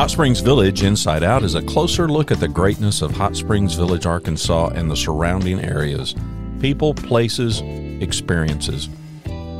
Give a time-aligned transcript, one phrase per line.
[0.00, 3.74] Hot Springs Village Inside Out is a closer look at the greatness of Hot Springs
[3.74, 6.14] Village, Arkansas, and the surrounding areas.
[6.58, 7.60] People, places,
[8.02, 8.88] experiences.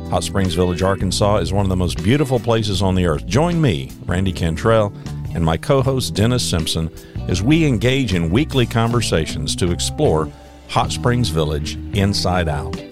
[0.09, 3.27] Hot Springs Village, Arkansas is one of the most beautiful places on the earth.
[3.27, 4.91] Join me, Randy Cantrell,
[5.35, 6.89] and my co host Dennis Simpson
[7.27, 10.27] as we engage in weekly conversations to explore
[10.69, 12.90] Hot Springs Village inside out.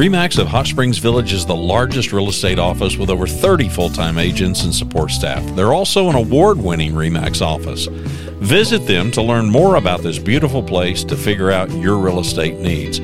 [0.00, 3.90] REMAX of Hot Springs Village is the largest real estate office with over 30 full
[3.90, 5.44] time agents and support staff.
[5.54, 7.86] They're also an award winning REMAX office.
[8.40, 12.60] Visit them to learn more about this beautiful place to figure out your real estate
[12.60, 12.98] needs.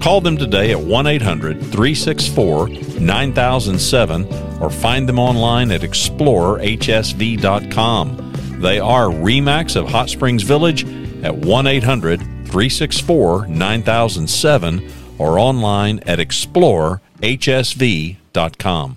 [0.00, 2.68] Call them today at 1 800 364
[3.00, 8.60] 9007 or find them online at explorehsv.com.
[8.60, 10.84] They are REMAX of Hot Springs Village
[11.24, 18.96] at 1 800 364 9007 or online at explorehsv.com.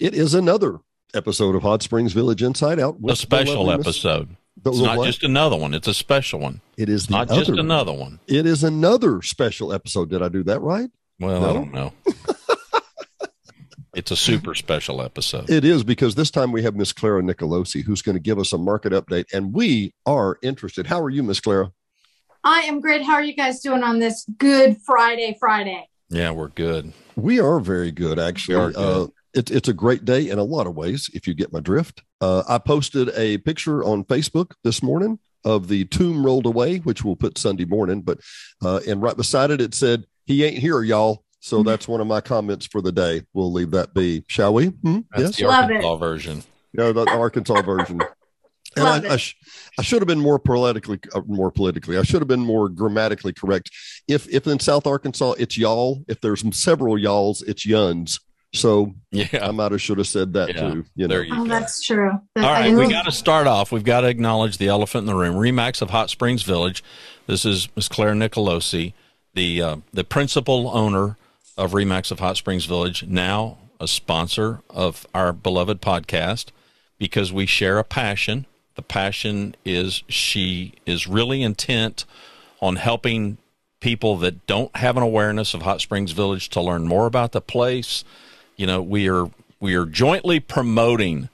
[0.00, 0.78] It is another
[1.14, 2.98] episode of Hot Springs Village Inside Out.
[3.08, 4.36] A special episode.
[4.64, 5.06] It's not what?
[5.06, 5.74] just another one.
[5.74, 6.60] It's a special one.
[6.76, 8.20] It is not other, just another one.
[8.26, 10.10] It is another special episode.
[10.10, 10.90] Did I do that right?
[11.20, 11.50] Well, no?
[11.50, 11.92] I don't know.
[13.94, 15.50] it's a super special episode.
[15.50, 18.52] It is because this time we have Miss Clara Nicolosi who's going to give us
[18.52, 20.86] a market update, and we are interested.
[20.86, 21.72] How are you, Miss Clara?
[22.48, 23.02] I am great.
[23.02, 25.86] How are you guys doing on this Good Friday Friday?
[26.08, 26.94] Yeah, we're good.
[27.14, 28.72] We are very good, actually.
[28.72, 28.76] Good.
[28.76, 31.60] Uh, it, it's a great day in a lot of ways, if you get my
[31.60, 32.02] drift.
[32.22, 37.04] Uh, I posted a picture on Facebook this morning of the tomb rolled away, which
[37.04, 38.00] we'll put Sunday morning.
[38.00, 38.20] But
[38.64, 41.68] uh, and right beside it, it said, "He ain't here, y'all." So mm-hmm.
[41.68, 43.24] that's one of my comments for the day.
[43.34, 44.68] We'll leave that be, shall we?
[44.68, 45.00] Hmm?
[45.18, 46.42] yes, the Arkansas version.
[46.72, 48.00] Yeah, the Arkansas version.
[48.78, 49.36] And I, I, sh-
[49.78, 51.98] I, should have been more politically, uh, more politically.
[51.98, 53.70] I should have been more grammatically correct.
[54.06, 58.20] If if in South Arkansas it's y'all, if there's several y'alls, it's yuns.
[58.54, 60.84] So yeah, I might have should have said that yeah, too.
[60.94, 61.14] You know?
[61.14, 61.48] There you oh, go.
[61.48, 62.10] that's true.
[62.10, 63.72] All right, we got to start off.
[63.72, 65.34] We've got to acknowledge the elephant in the room.
[65.34, 66.82] Remax of Hot Springs Village.
[67.26, 68.94] This is Miss Clara Nicolosi,
[69.34, 71.16] the uh, the principal owner
[71.58, 76.46] of Remax of Hot Springs Village, now a sponsor of our beloved podcast
[76.98, 78.46] because we share a passion
[78.78, 82.04] the passion is she is really intent
[82.62, 83.38] on helping
[83.80, 87.40] people that don't have an awareness of Hot Springs Village to learn more about the
[87.40, 88.04] place.
[88.56, 91.28] You know, we are we are jointly promoting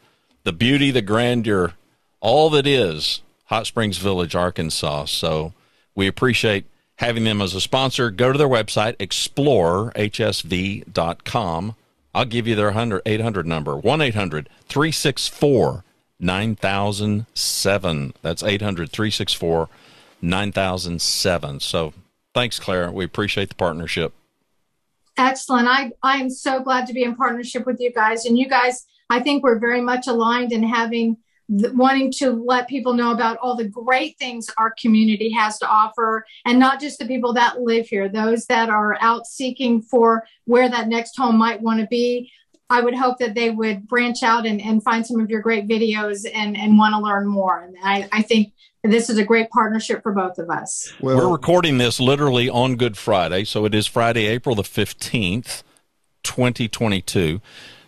[0.45, 1.75] the beauty, the grandeur,
[2.21, 5.05] all that is Hot Springs Village, Arkansas.
[5.05, 5.53] So
[5.95, 6.65] we appreciate
[6.97, 8.11] having them as a sponsor.
[8.11, 11.77] Go to their website, explorehsv.com.
[12.15, 15.85] I'll give you their 800 number, 1 800 364
[16.21, 18.15] 9007.
[18.23, 19.69] That's 800 364
[20.23, 21.61] 9007.
[21.61, 21.93] So
[22.35, 22.91] thanks, Clara.
[22.91, 24.13] We appreciate the partnership.
[25.17, 25.69] Excellent.
[25.69, 28.25] I, I am so glad to be in partnership with you guys.
[28.25, 32.95] And you guys, I think we're very much aligned in having wanting to let people
[32.95, 37.07] know about all the great things our community has to offer and not just the
[37.07, 41.61] people that live here those that are out seeking for where that next home might
[41.61, 42.31] want to be
[42.71, 45.69] I would hope that they would branch out and, and find some of your great
[45.69, 47.61] videos and, and want to learn more.
[47.61, 48.53] And I, I think
[48.83, 50.93] this is a great partnership for both of us.
[51.01, 53.45] Well, We're recording this literally on Good Friday.
[53.45, 55.63] So it is Friday, April the 15th,
[56.23, 57.41] 2022.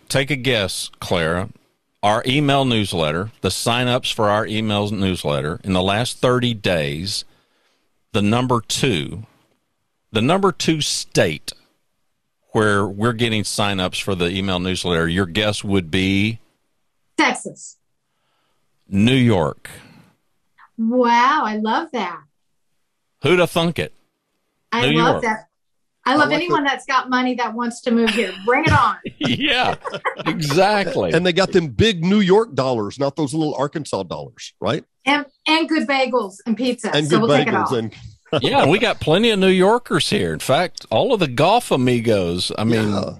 [0.09, 1.49] Take a guess, Clara.
[2.03, 7.25] Our email newsletter, the signups for our email newsletter in the last 30 days,
[8.13, 9.25] the number two,
[10.11, 11.51] the number two state
[12.57, 16.39] where we're getting signups for the email newsletter, your guess would be
[17.15, 17.77] Texas,
[18.89, 19.69] New York.
[20.75, 22.19] Wow, I love that.
[23.21, 23.93] Who'd have thunk it?
[24.71, 25.23] I New love York.
[25.25, 25.49] that.
[26.03, 28.33] I love I like anyone the- that's got money that wants to move here.
[28.43, 28.95] Bring it on.
[29.19, 29.75] yeah,
[30.25, 31.11] exactly.
[31.13, 34.83] And they got them big New York dollars, not those little Arkansas dollars, right?
[35.05, 36.91] And and good bagels and pizza.
[36.95, 37.93] And so good we'll bagels and
[38.41, 40.33] yeah, we got plenty of New Yorkers here.
[40.33, 42.51] In fact, all of the golf amigos.
[42.57, 43.11] I mean, yeah.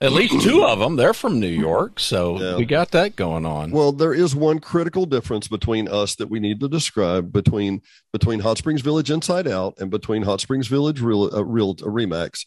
[0.00, 0.96] at least two of them.
[0.96, 2.56] They're from New York, so yeah.
[2.56, 3.70] we got that going on.
[3.70, 8.40] Well, there is one critical difference between us that we need to describe between between
[8.40, 12.46] Hot Springs Village Inside Out and between Hot Springs Village Real uh, Real uh, Remax.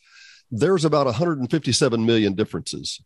[0.50, 3.02] There's about 157 million differences,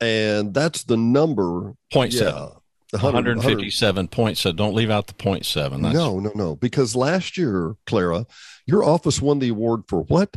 [0.00, 1.74] and that's the number.
[1.92, 2.20] Point yeah.
[2.20, 2.48] seven.
[2.92, 4.40] 157 points.
[4.40, 5.82] So don't leave out the point seven.
[5.82, 5.94] That's...
[5.94, 6.56] No, no, no.
[6.56, 8.26] Because last year, Clara,
[8.66, 10.34] your office won the award for what?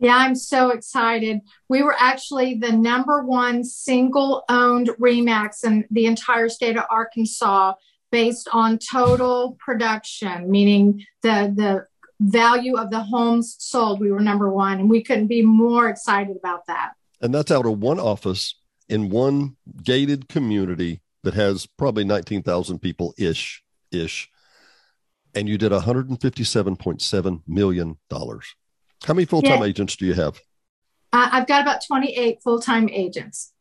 [0.00, 1.40] Yeah, I'm so excited.
[1.68, 7.74] We were actually the number one single owned REMAX in the entire state of Arkansas
[8.12, 11.86] based on total production, meaning the, the
[12.20, 14.00] value of the homes sold.
[14.00, 16.92] We were number one, and we couldn't be more excited about that.
[17.20, 18.54] And that's out of one office
[18.88, 24.30] in one gated community that has probably 19,000 people ish, ish.
[25.34, 27.98] And you did $157.7 million.
[28.10, 29.66] How many full time yeah.
[29.66, 30.40] agents do you have?
[31.12, 33.52] Uh, I've got about 28 full time agents.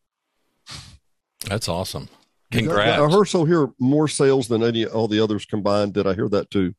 [1.45, 2.09] That's awesome.
[2.51, 2.99] Congrats.
[2.99, 5.93] I heard so here more sales than any all the others combined.
[5.93, 6.73] Did I hear that too?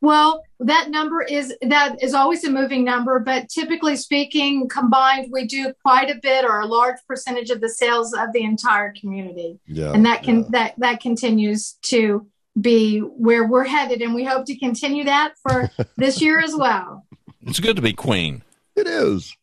[0.00, 5.46] Well, that number is that is always a moving number, but typically speaking, combined, we
[5.46, 9.58] do quite a bit or a large percentage of the sales of the entire community.
[9.66, 10.48] Yeah, and that can yeah.
[10.50, 12.26] that that continues to
[12.60, 17.06] be where we're headed, and we hope to continue that for this year as well.
[17.42, 18.42] It's good to be queen.
[18.76, 19.36] It is.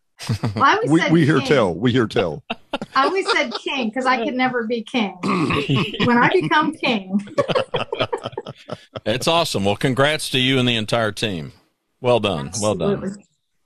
[0.55, 1.73] Well, we, we hear tell.
[1.73, 2.43] We hear tell.
[2.95, 5.17] I always said king because I could never be king.
[6.05, 7.19] when I become king.
[9.05, 9.65] it's awesome.
[9.65, 11.53] Well, congrats to you and the entire team.
[12.01, 12.47] Well done.
[12.47, 12.87] Absolutely.
[12.87, 13.23] Well done.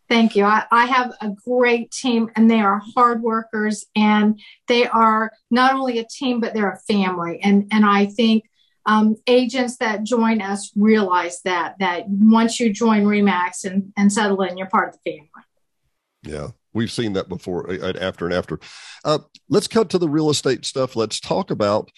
[0.09, 0.45] Thank you.
[0.45, 5.73] I, I, have a great team and they are hard workers and they are not
[5.73, 7.39] only a team, but they're a family.
[7.41, 8.43] And, and I think
[8.85, 14.41] um, agents that join us realize that, that once you join REMAX and, and settle
[14.41, 15.29] in, you're part of the family.
[16.23, 18.59] Yeah, we've seen that before, after and after.
[19.03, 20.95] Uh, let's cut to the real estate stuff.
[20.95, 21.91] Let's talk about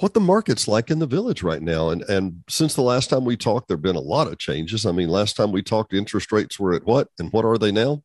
[0.00, 1.90] what the market's like in the village right now.
[1.90, 4.86] And and since the last time we talked, there've been a lot of changes.
[4.86, 7.72] I mean, last time we talked, interest rates were at what, and what are they
[7.72, 8.02] now?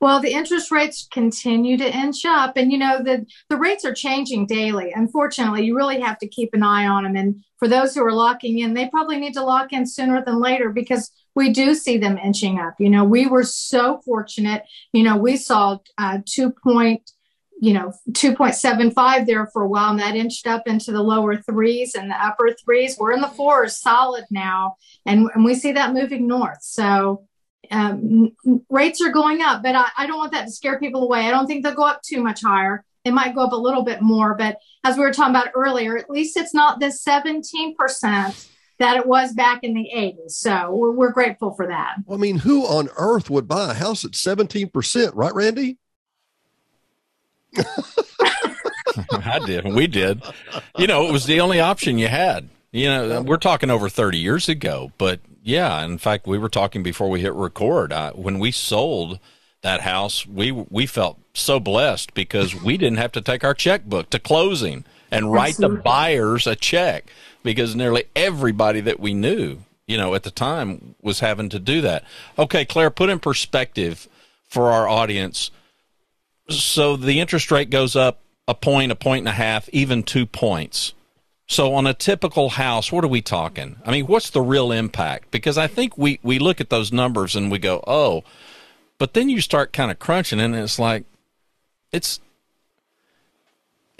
[0.00, 3.94] Well, the interest rates continue to inch up, and you know the the rates are
[3.94, 4.92] changing daily.
[4.92, 7.14] Unfortunately, you really have to keep an eye on them.
[7.14, 10.40] And for those who are locking in, they probably need to lock in sooner than
[10.40, 12.74] later because we do see them inching up.
[12.78, 14.64] You know, we were so fortunate.
[14.92, 17.10] You know, we saw uh, two point,
[17.60, 20.92] you know, two point seven five there for a while, and that inched up into
[20.92, 22.96] the lower threes and the upper threes.
[22.98, 24.76] We're in the fours, solid now,
[25.06, 26.62] and and we see that moving north.
[26.62, 27.26] So
[27.70, 28.32] um,
[28.68, 31.20] rates are going up, but I, I don't want that to scare people away.
[31.20, 32.84] I don't think they'll go up too much higher.
[33.04, 35.96] They might go up a little bit more, but as we were talking about earlier,
[35.96, 38.48] at least it's not the 17%
[38.82, 40.32] that it was back in the 80s.
[40.32, 41.96] So we're, we're grateful for that.
[42.06, 45.78] Well, I mean, who on earth would buy a house at 17%, right, Randy?
[49.10, 49.64] I did.
[49.72, 50.22] We did.
[50.76, 52.48] You know, it was the only option you had.
[52.72, 56.82] You know, we're talking over 30 years ago, but yeah, in fact, we were talking
[56.82, 57.92] before we hit record.
[57.92, 59.18] Uh, when we sold
[59.62, 64.08] that house, we we felt so blessed because we didn't have to take our checkbook
[64.10, 65.76] to closing and write Absolutely.
[65.76, 67.04] the buyers a check
[67.42, 71.82] because nearly everybody that we knew, you know, at the time was having to do
[71.82, 72.04] that.
[72.38, 74.08] Okay, Claire, put in perspective
[74.48, 75.50] for our audience.
[76.48, 80.26] So the interest rate goes up a point, a point and a half, even two
[80.26, 80.94] points.
[81.46, 83.76] So on a typical house, what are we talking?
[83.84, 85.30] I mean, what's the real impact?
[85.30, 88.24] Because I think we, we look at those numbers and we go, oh,
[88.98, 91.04] but then you start kind of crunching and it's like,
[91.92, 92.20] it's,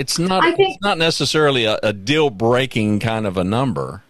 [0.03, 4.03] it's not, think, it's not necessarily a, a deal breaking kind of a number.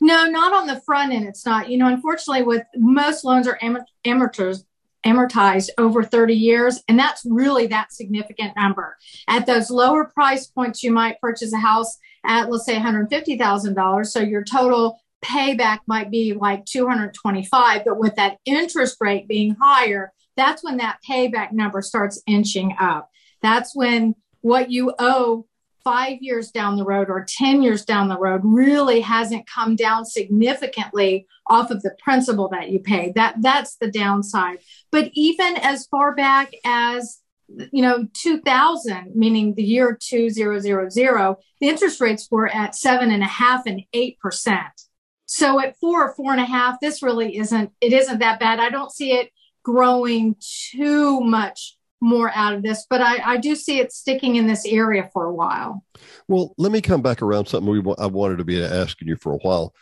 [0.00, 1.26] No, not on the front end.
[1.26, 3.58] It's not, you know, unfortunately with most loans are
[4.04, 4.64] amateurs
[5.04, 6.82] amortized over 30 years.
[6.88, 8.96] And that's really that significant number.
[9.28, 14.06] At those lower price points, you might purchase a house at, let's say, $150,000.
[14.06, 17.84] So your total payback might be like 225.
[17.84, 23.10] But with that interest rate being higher, that's when that payback number starts inching up.
[23.42, 24.14] That's when
[24.46, 25.44] what you owe
[25.82, 30.04] five years down the road or 10 years down the road really hasn't come down
[30.04, 33.14] significantly off of the principal that you paid.
[33.16, 34.58] That that's the downside.
[34.92, 42.00] But even as far back as you know 2000 meaning the year 2000 the interest
[42.00, 44.82] rates were at seven and a half and eight percent
[45.26, 48.58] so at four or four and a half this really isn't it isn't that bad
[48.58, 49.30] i don't see it
[49.62, 54.46] growing too much more out of this, but I, I, do see it sticking in
[54.46, 55.82] this area for a while.
[56.28, 59.32] Well, let me come back around something we I wanted to be asking you for
[59.32, 59.74] a while.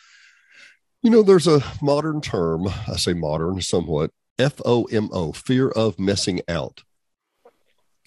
[1.02, 6.82] You know, there's a modern term, I say modern somewhat, FOMO, fear of missing out.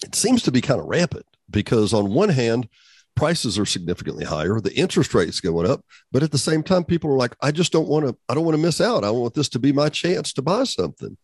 [0.04, 2.68] It seems to be kind of rampant because, on one hand,
[3.14, 7.10] prices are significantly higher, the interest rates going up, but at the same time, people
[7.10, 9.04] are like, I just don't want to, I don't want to miss out.
[9.04, 11.16] I want this to be my chance to buy something.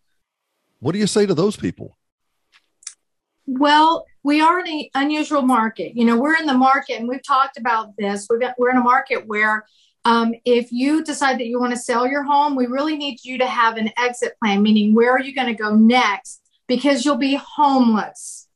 [0.80, 1.96] What do you say to those people?
[3.46, 5.96] Well, we are in an unusual market.
[5.96, 8.26] You know, we're in the market, and we've talked about this.
[8.26, 9.64] Got, we're in a market where
[10.06, 13.38] Um, if you decide that you want to sell your home, we really need you
[13.38, 16.42] to have an exit plan, meaning where are you going to go next?
[16.68, 18.46] Because you'll be homeless.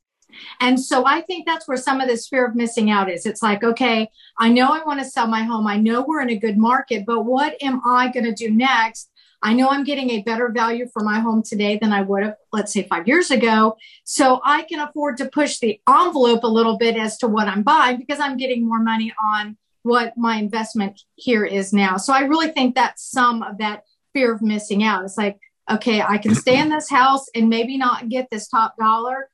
[0.60, 3.24] And so I think that's where some of this fear of missing out is.
[3.24, 5.66] It's like, okay, I know I want to sell my home.
[5.66, 9.10] I know we're in a good market, but what am I going to do next?
[9.42, 12.34] I know I'm getting a better value for my home today than I would have,
[12.52, 13.76] let's say, five years ago.
[14.04, 17.62] So I can afford to push the envelope a little bit as to what I'm
[17.62, 21.96] buying because I'm getting more money on what my investment here is now.
[21.96, 25.04] So I really think that's some of that fear of missing out.
[25.04, 25.38] It's like,
[25.70, 29.28] okay, I can stay in this house and maybe not get this top dollar,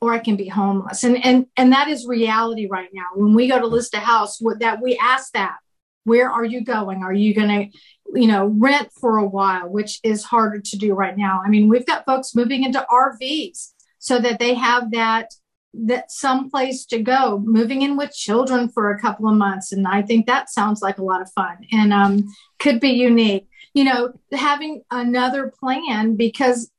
[0.00, 1.02] or I can be homeless.
[1.02, 3.06] And and and that is reality right now.
[3.14, 5.56] When we go to list a house, that we ask that,
[6.04, 7.02] where are you going?
[7.02, 7.78] Are you going to,
[8.14, 11.40] you know, rent for a while, which is harder to do right now.
[11.44, 15.32] I mean, we've got folks moving into RVs so that they have that
[15.74, 19.72] that some place to go moving in with children for a couple of months.
[19.72, 22.24] And i think that sounds like a lot of fun and um,
[22.58, 23.48] could be unique.
[23.72, 26.70] You know having another plan because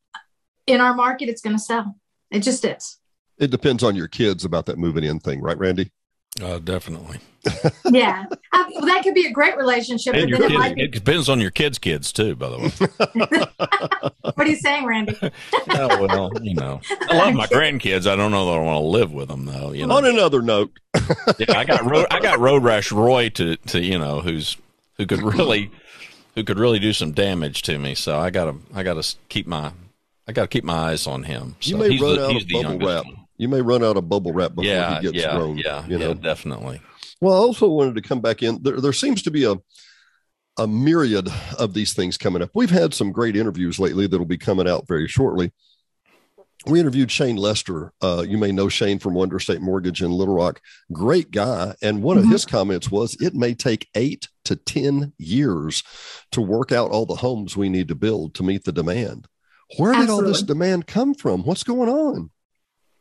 [0.68, 1.96] in our market it's going to sell.
[2.30, 3.00] It just is.
[3.40, 5.92] It depends on your kids about that moving in thing right randy
[6.42, 7.20] uh, definitely
[7.86, 10.16] yeah, well, that could be a great relationship.
[10.16, 10.84] And your kids, it, be...
[10.84, 12.70] it, depends on your kids' kids too, by the way.
[14.22, 15.18] what are you saying, Randy?
[15.22, 18.08] oh, well, you know, I love my grandkids.
[18.08, 19.74] I don't know that I want to live with them though.
[19.74, 19.98] You know.
[19.98, 20.72] On another note,
[21.38, 24.56] yeah, I got road, I got road rash Roy to to you know who's
[24.98, 25.70] who could really
[26.36, 27.94] who could really do some damage to me.
[27.94, 29.74] So I gotta I gotta keep my
[30.28, 31.58] I gotta keep my eyes on him.
[31.60, 33.06] So you may run the, out of bubble wrap.
[33.36, 33.42] One.
[33.42, 35.58] You may run out of bubble wrap before yeah, he gets yeah, grown.
[35.58, 36.10] Yeah, you know?
[36.10, 36.82] yeah, definitely.
[37.20, 38.62] Well, I also wanted to come back in.
[38.62, 39.56] There, there seems to be a
[40.58, 42.52] a myriad of these things coming up.
[42.54, 45.52] We've had some great interviews lately that'll be coming out very shortly.
[46.66, 47.92] We interviewed Shane Lester.
[48.02, 50.62] Uh, you may know Shane from Wonder State Mortgage in Little Rock.
[50.94, 51.75] Great guy.
[51.82, 52.28] And one mm-hmm.
[52.28, 55.84] of his comments was it may take eight to 10 years
[56.32, 59.28] to work out all the homes we need to build to meet the demand.
[59.78, 61.44] Where did all this demand come from?
[61.44, 62.30] What's going on?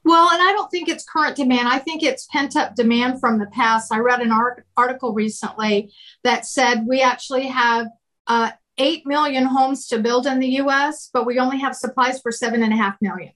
[0.04, 1.68] Well, and I don't think it's current demand.
[1.68, 3.92] I think it's pent up demand from the past.
[3.92, 5.92] I read an art- article recently
[6.24, 7.86] that said we actually have
[8.26, 12.32] uh, 8 million homes to build in the US, but we only have supplies for
[12.32, 13.32] seven and a half million.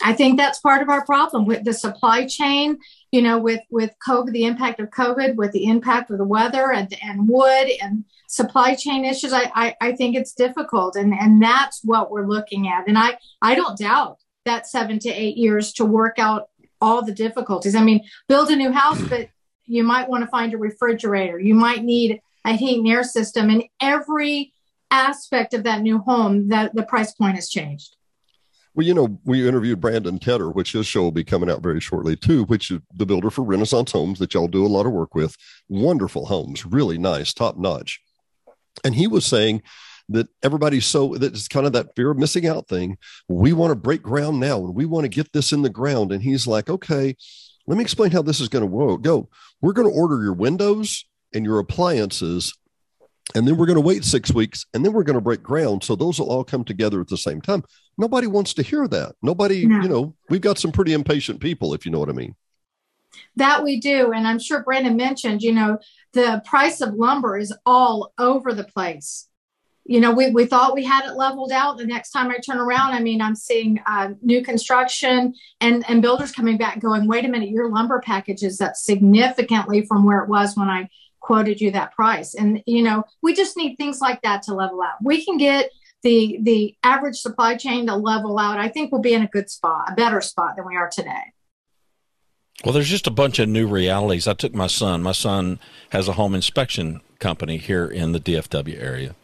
[0.00, 2.78] I think that's part of our problem with the supply chain,
[3.10, 6.72] you know, with, with COVID, the impact of COVID, with the impact of the weather
[6.72, 9.32] and, and wood and supply chain issues.
[9.32, 10.94] I, I, I think it's difficult.
[10.94, 12.86] And, and that's what we're looking at.
[12.86, 16.48] And I, I don't doubt that seven to eight years to work out
[16.80, 17.74] all the difficulties.
[17.74, 19.28] I mean, build a new house, but
[19.66, 21.38] you might want to find a refrigerator.
[21.38, 23.50] You might need a heat and air system.
[23.50, 24.52] And every
[24.90, 27.96] aspect of that new home, that the price point has changed.
[28.74, 31.80] Well, you know, we interviewed Brandon Tedder, which his show will be coming out very
[31.80, 34.92] shortly too, which is the builder for Renaissance Homes that y'all do a lot of
[34.92, 35.36] work with.
[35.68, 38.00] Wonderful homes, really nice, top notch.
[38.84, 39.62] And he was saying
[40.10, 42.96] that everybody's so that it's kind of that fear of missing out thing.
[43.28, 46.12] We want to break ground now and we want to get this in the ground.
[46.12, 47.14] And he's like, okay,
[47.66, 49.28] let me explain how this is going to go.
[49.60, 52.54] We're going to order your windows and your appliances
[53.34, 55.84] and then we're going to wait six weeks and then we're going to break ground
[55.84, 57.62] so those will all come together at the same time
[57.96, 59.80] nobody wants to hear that nobody no.
[59.82, 62.34] you know we've got some pretty impatient people if you know what i mean
[63.36, 65.78] that we do and i'm sure brandon mentioned you know
[66.12, 69.27] the price of lumber is all over the place
[69.88, 71.78] you know, we, we thought we had it leveled out.
[71.78, 76.02] The next time I turn around, I mean, I'm seeing uh, new construction and, and
[76.02, 80.20] builders coming back going, wait a minute, your lumber package is up significantly from where
[80.20, 80.90] it was when I
[81.20, 82.34] quoted you that price.
[82.34, 84.96] And, you know, we just need things like that to level out.
[85.02, 85.70] We can get
[86.02, 88.58] the the average supply chain to level out.
[88.58, 91.32] I think we'll be in a good spot, a better spot than we are today.
[92.62, 94.28] Well, there's just a bunch of new realities.
[94.28, 95.02] I took my son.
[95.02, 95.58] My son
[95.90, 99.16] has a home inspection company here in the DFW area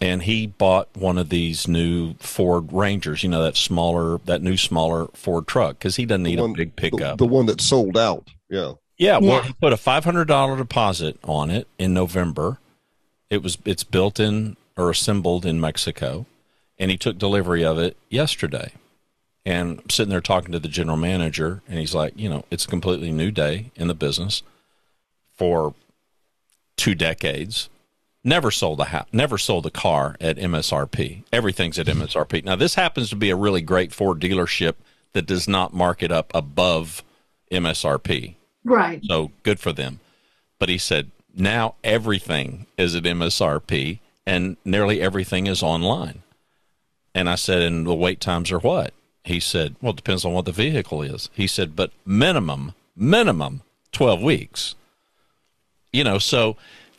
[0.00, 3.22] and he bought one of these new Ford Rangers.
[3.22, 6.54] You know that smaller, that new smaller Ford truck because he doesn't need one, a
[6.54, 7.18] big pickup.
[7.18, 8.28] The, the, one that sold out.
[8.48, 8.74] Yeah.
[8.96, 9.18] Yeah.
[9.18, 9.42] Well, yeah.
[9.48, 12.58] he put a five hundred dollar deposit on it in November.
[13.30, 16.26] It was it's built in or assembled in Mexico,
[16.78, 18.72] and he took delivery of it yesterday.
[19.44, 22.66] And I'm sitting there talking to the general manager, and he's like, you know, it's
[22.66, 24.42] a completely new day in the business
[25.36, 25.74] for
[26.76, 27.70] two decades
[28.24, 31.22] never sold a house, never sold a car at MSRP.
[31.32, 32.02] Everything's at mm-hmm.
[32.02, 32.44] MSRP.
[32.44, 34.74] Now this happens to be a really great Ford dealership
[35.12, 37.02] that does not mark it up above
[37.50, 38.34] MSRP.
[38.64, 39.00] Right.
[39.04, 40.00] So good for them.
[40.58, 46.22] But he said now everything is at MSRP and nearly everything is online.
[47.14, 48.92] And I said, and the wait times are what?
[49.24, 51.30] He said, well, it depends on what the vehicle is.
[51.32, 54.74] He said, but minimum, minimum 12 weeks.
[55.92, 56.56] You know, so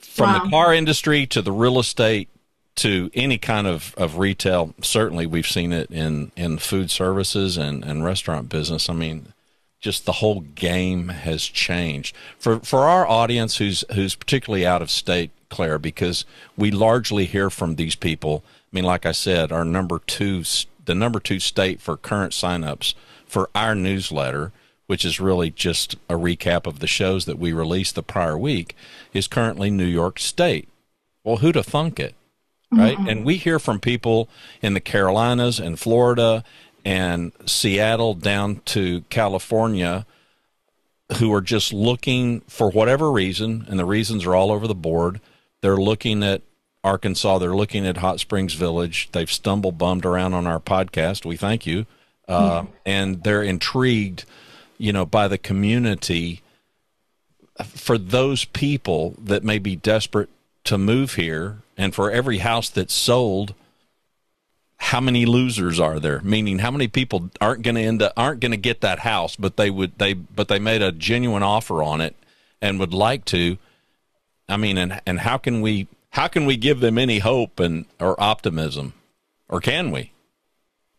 [0.10, 0.44] from wow.
[0.44, 2.30] the car industry to the real estate
[2.76, 4.74] to any kind of, of retail.
[4.82, 8.90] Certainly, we've seen it in, in food services and, and restaurant business.
[8.90, 9.34] I mean,
[9.80, 14.92] just the whole game has changed for for our audience who's who's particularly out of
[14.92, 16.26] state, Claire, because
[16.58, 18.44] we largely hear from these people.
[18.46, 20.44] I mean, like I said, our number two,
[20.86, 22.94] the number two state for current signups
[23.26, 24.52] for our newsletter,
[24.90, 28.76] which is really just a recap of the shows that we released the prior week,
[29.14, 30.68] is currently New York State.
[31.24, 32.16] Well, who'd have thunk it?
[32.72, 32.98] Right.
[32.98, 33.08] Mm-hmm.
[33.08, 34.30] And we hear from people
[34.64, 36.44] in the Carolinas and Florida
[36.84, 40.08] and Seattle down to California
[41.18, 45.22] who are just looking for whatever reason, and the reasons are all over the board.
[45.62, 46.42] They're looking at
[46.84, 49.10] Arkansas, they're looking at Hot Springs Village.
[49.12, 51.26] They've stumbled bummed around on our podcast.
[51.26, 51.86] We thank you.
[52.28, 54.26] Uh, And they're intrigued,
[54.80, 56.42] you know, by the community.
[57.64, 60.30] For those people that may be desperate
[60.64, 63.54] to move here, and for every house that's sold,
[64.78, 66.22] how many losers are there?
[66.22, 69.36] Meaning, how many people aren't going to end up aren't going to get that house,
[69.36, 72.16] but they would they but they made a genuine offer on it
[72.62, 73.58] and would like to.
[74.48, 77.86] I mean, and and how can we how can we give them any hope and
[78.00, 78.94] or optimism,
[79.50, 80.14] or can we?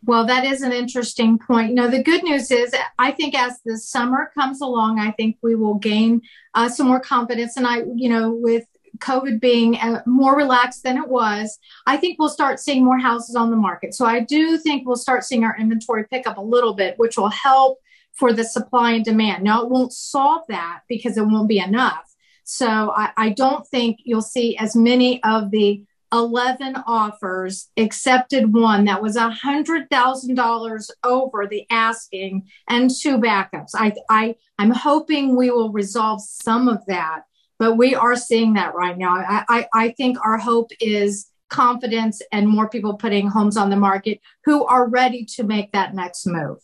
[0.03, 1.73] Well, that is an interesting point.
[1.73, 5.55] Know, the good news is, I think as the summer comes along, I think we
[5.55, 6.21] will gain
[6.55, 7.55] uh, some more confidence.
[7.55, 8.65] And I, you know, with
[8.97, 13.35] COVID being uh, more relaxed than it was, I think we'll start seeing more houses
[13.35, 13.93] on the market.
[13.93, 17.15] So I do think we'll start seeing our inventory pick up a little bit, which
[17.15, 17.77] will help
[18.13, 19.43] for the supply and demand.
[19.43, 22.13] Now, it won't solve that because it won't be enough.
[22.43, 28.85] So I, I don't think you'll see as many of the 11 offers accepted one
[28.85, 33.71] that was a hundred thousand dollars over the asking and two backups.
[33.73, 37.23] I, I, I'm hoping we will resolve some of that
[37.61, 39.17] but we are seeing that right now.
[39.17, 43.75] I, I, I think our hope is confidence and more people putting homes on the
[43.75, 46.57] market who are ready to make that next move.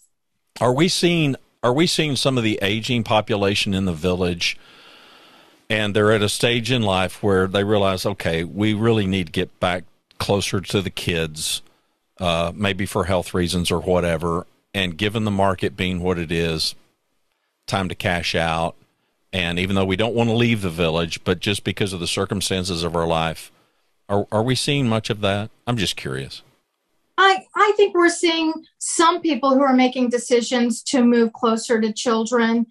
[0.60, 4.58] Are we seeing are we seeing some of the aging population in the village
[5.70, 9.32] and they're at a stage in life where they realize okay, we really need to
[9.32, 9.84] get back
[10.18, 11.62] closer to the kids
[12.20, 16.76] uh, maybe for health reasons or whatever and given the market being what it is
[17.68, 18.76] time to cash out
[19.34, 22.08] and even though we don't want to leave the village, but just because of the
[22.08, 23.52] circumstances of our life,
[24.10, 25.50] are, are we seeing much of that?
[25.66, 26.42] I'm just curious.
[27.18, 31.92] I, I think we're seeing some people who are making decisions to move closer to
[31.92, 32.68] children,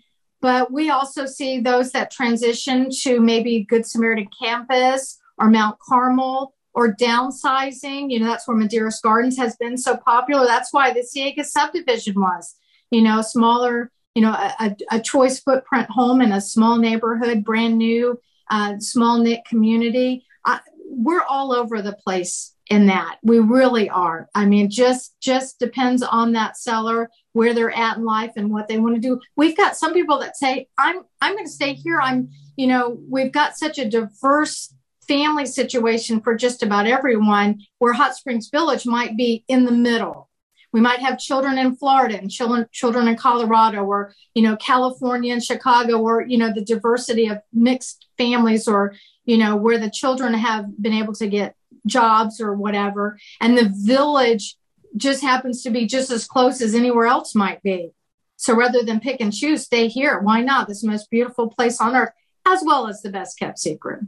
[0.47, 6.55] but we also see those that transition to maybe Good Samaritan Campus or Mount Carmel
[6.73, 8.13] or downsizing.
[8.13, 10.47] You know, that's where Medeiros Gardens has been so popular.
[10.47, 12.55] That's why the Cienegas subdivision was,
[12.93, 17.77] you know, smaller you know, a, a choice footprint home in a small neighborhood, brand
[17.77, 18.19] new,
[18.51, 20.25] uh, small knit community.
[20.47, 23.19] I, we're all over the place in that.
[23.23, 24.29] We really are.
[24.35, 28.69] I mean, just just depends on that seller where they're at in life and what
[28.69, 29.21] they want to do.
[29.37, 32.99] We've got some people that say, "I'm I'm going to stay here." I'm, you know,
[33.09, 34.75] we've got such a diverse
[35.07, 40.29] family situation for just about everyone where Hot Springs Village might be in the middle
[40.77, 45.33] we might have children in Florida and children children in Colorado or you know California
[45.33, 49.89] and Chicago or you know the diversity of mixed families or you know where the
[49.89, 51.55] children have been able to get
[51.87, 54.57] jobs or whatever and the village
[54.97, 57.91] just happens to be just as close as anywhere else might be.
[58.37, 60.21] So rather than pick and choose, stay here.
[60.21, 60.69] Why not?
[60.69, 62.13] This most beautiful place on earth,
[62.47, 64.01] as well as the best kept secret.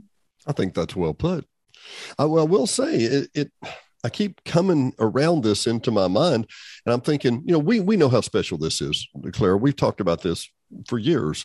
[0.47, 1.47] I think that's well put.
[2.19, 3.53] I, will say it, it
[4.05, 6.47] I keep coming around this into my mind,
[6.85, 9.57] and I'm thinking, you know, we we know how special this is, Claire.
[9.57, 10.49] We've talked about this
[10.87, 11.45] for years.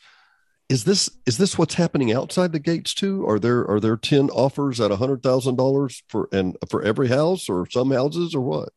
[0.73, 3.29] Is this is this what's happening outside the gates too?
[3.29, 7.09] Are there are there ten offers at a hundred thousand dollars for and for every
[7.09, 8.69] house or some houses or what?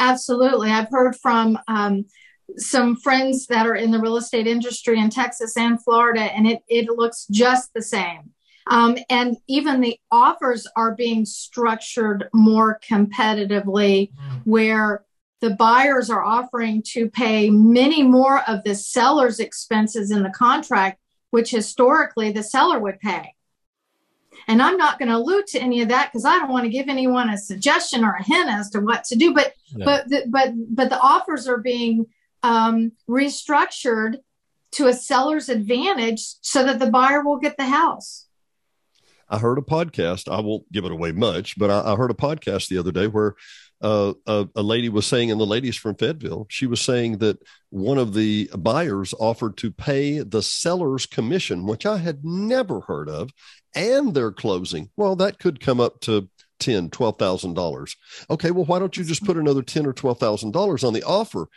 [0.00, 2.06] Absolutely, I've heard from um,
[2.56, 6.62] some friends that are in the real estate industry in Texas and Florida, and it
[6.66, 8.32] it looks just the same.
[8.66, 14.42] Um, and even the offers are being structured more competitively, mm.
[14.42, 15.04] where
[15.40, 20.98] the buyers are offering to pay many more of the seller's expenses in the contract,
[21.30, 23.34] which historically the seller would pay.
[24.46, 26.70] And I'm not going to allude to any of that because I don't want to
[26.70, 29.34] give anyone a suggestion or a hint as to what to do.
[29.34, 29.84] But no.
[29.84, 32.06] but the, but but the offers are being
[32.42, 34.18] um, restructured
[34.72, 38.26] to a seller's advantage so that the buyer will get the house.
[39.28, 40.32] I heard a podcast.
[40.32, 43.06] I won't give it away much, but I, I heard a podcast the other day
[43.06, 43.34] where
[43.80, 47.38] uh, a, a, lady was saying, and the ladies from Fayetteville, she was saying that
[47.70, 53.08] one of the buyers offered to pay the seller's commission, which I had never heard
[53.08, 53.30] of,
[53.74, 54.90] and their closing.
[54.96, 57.96] Well, that could come up to ten, twelve thousand dollars.
[58.28, 61.04] Okay, well, why don't you just put another ten or twelve thousand dollars on the
[61.04, 61.48] offer?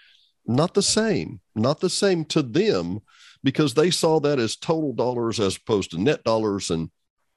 [0.46, 3.00] Not the same, not the same to them,
[3.44, 6.92] because they saw that as total dollars as opposed to net dollars and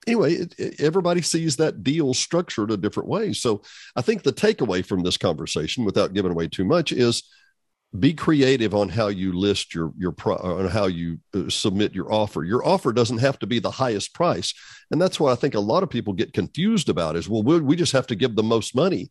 [0.06, 3.32] anyway, it, it, everybody sees that deal structured a different way.
[3.32, 3.62] So
[3.96, 7.22] I think the takeaway from this conversation, without giving away too much, is
[7.98, 12.12] be creative on how you list your your pro, on how you uh, submit your
[12.12, 12.42] offer.
[12.42, 14.52] Your offer doesn't have to be the highest price,
[14.90, 17.60] and that's why I think a lot of people get confused about is well, we,
[17.60, 19.10] we just have to give the most money.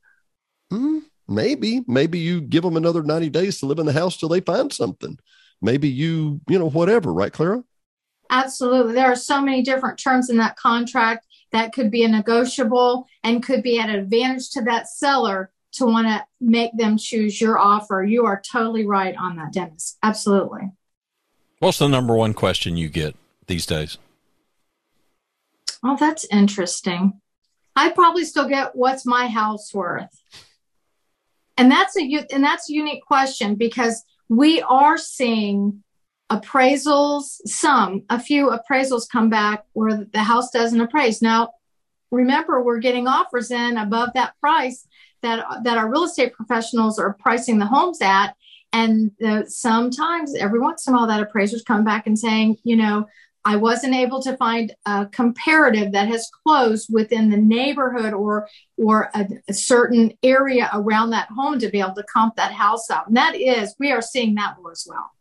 [0.69, 4.29] Hmm, maybe, maybe you give them another ninety days to live in the house till
[4.29, 5.17] they find something.
[5.61, 7.63] Maybe you, you know, whatever, right, Clara?
[8.33, 8.95] Absolutely.
[8.95, 13.43] There are so many different terms in that contract that could be a negotiable and
[13.43, 18.03] could be an advantage to that seller to want to make them choose your offer.
[18.03, 19.97] You are totally right on that, Dennis.
[20.01, 20.71] Absolutely.
[21.59, 23.15] What's the number one question you get
[23.45, 23.99] these days?
[25.83, 27.21] Oh, that's interesting.
[27.75, 30.23] I probably still get what's my house worth?
[31.55, 35.83] And that's a and that's a unique question because we are seeing
[36.39, 41.21] appraisals, some, a few appraisals come back where the house doesn't appraise.
[41.21, 41.51] Now,
[42.11, 44.87] remember, we're getting offers in above that price
[45.21, 48.35] that, that our real estate professionals are pricing the homes at.
[48.71, 49.11] And
[49.47, 53.07] sometimes, every once in a while, that appraiser's come back and saying, you know,
[53.45, 59.09] I wasn't able to find a comparative that has closed within the neighborhood or or
[59.13, 63.07] a, a, certain area around that home to be able to comp that house up.
[63.07, 65.11] And that is, we are seeing that more as well.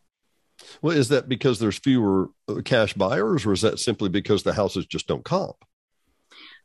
[0.81, 4.55] Well, is that because there's fewer uh, cash buyers, or is that simply because the
[4.55, 5.57] houses just don't comp?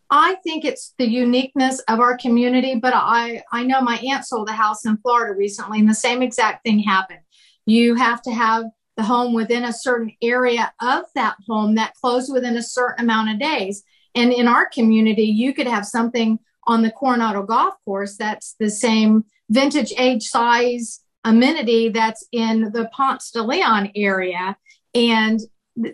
[0.09, 4.49] I think it's the uniqueness of our community, but I, I know my aunt sold
[4.49, 7.19] a house in Florida recently, and the same exact thing happened.
[7.65, 8.65] You have to have
[8.95, 13.31] the home within a certain area of that home that closed within a certain amount
[13.31, 13.83] of days.
[14.15, 18.69] And in our community, you could have something on the Coronado Golf Course that's the
[18.69, 24.57] same vintage age size amenity that's in the Ponce de Leon area.
[24.93, 25.39] And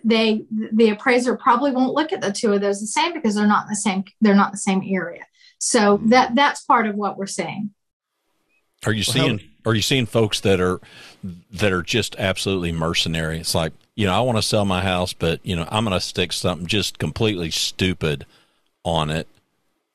[0.02, 3.46] they the appraiser probably won't look at the two of those the same because they're
[3.46, 5.24] not in the same they're not in the same area.
[5.58, 6.08] So mm-hmm.
[6.10, 7.70] that that's part of what we're saying.
[8.86, 10.80] Are you seeing are you seeing folks that are
[11.52, 13.38] that are just absolutely mercenary?
[13.38, 15.98] It's like, you know, I want to sell my house, but you know, I'm going
[15.98, 18.26] to stick something just completely stupid
[18.84, 19.28] on it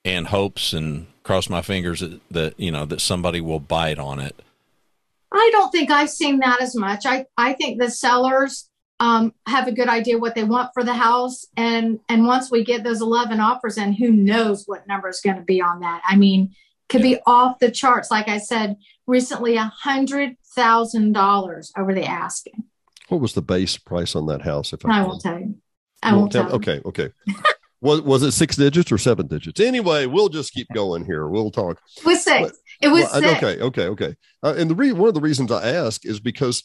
[0.06, 4.20] and hopes and cross my fingers that, that you know that somebody will bite on
[4.20, 4.42] it
[5.32, 7.06] I don't think I've seen that as much.
[7.06, 10.94] I, I think the sellers um, have a good idea what they want for the
[10.94, 11.46] house.
[11.56, 15.38] And, and once we get those 11 offers in, who knows what number is going
[15.38, 16.02] to be on that?
[16.08, 16.56] I mean,
[16.90, 18.12] could be off the charts.
[18.12, 18.76] Like I said,
[19.08, 22.64] recently a hundred thousand dollars over the asking.
[23.08, 24.74] What was the base price on that house?
[24.74, 25.56] If I, I won't tell you.
[26.02, 26.46] I won't, won't tell.
[26.46, 27.10] tell okay, okay.
[27.82, 29.60] was was it six digits or seven digits?
[29.60, 31.28] Anyway, we'll just keep going here.
[31.28, 31.80] We'll talk.
[32.04, 32.58] With six.
[32.82, 34.16] It was well, okay, okay, okay.
[34.42, 36.64] Uh, and the re- one of the reasons I ask is because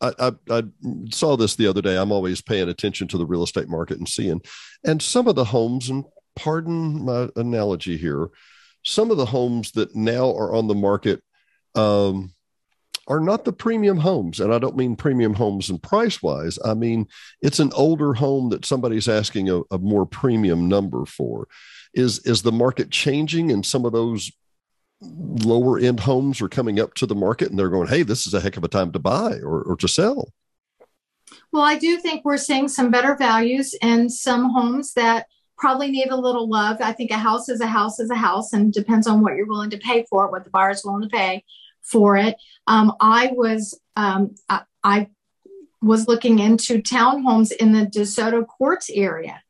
[0.00, 0.62] I, I, I,
[1.10, 1.96] saw this the other day.
[1.96, 4.40] I'm always paying attention to the real estate market and seeing,
[4.84, 8.28] and some of the homes, and pardon my analogy here,
[8.84, 11.22] some of the homes that now are on the market
[11.74, 12.32] um,
[13.06, 14.40] are not the premium homes.
[14.40, 16.58] And I don't mean premium homes and price wise.
[16.64, 17.06] I mean,
[17.40, 21.48] it's an older home that somebody's asking a, a more premium number for.
[21.94, 24.32] Is, is the market changing and some of those
[25.02, 28.34] lower end homes are coming up to the market and they're going, hey, this is
[28.34, 30.32] a heck of a time to buy or, or to sell?
[31.50, 36.08] Well, I do think we're seeing some better values in some homes that probably need
[36.08, 36.78] a little love.
[36.80, 39.46] I think a house is a house is a house and depends on what you're
[39.46, 41.44] willing to pay for it, what the buyer is willing to pay
[41.82, 42.36] for it.
[42.66, 45.08] Um, I was um, I, I
[45.80, 49.42] was looking into townhomes in the DeSoto Courts area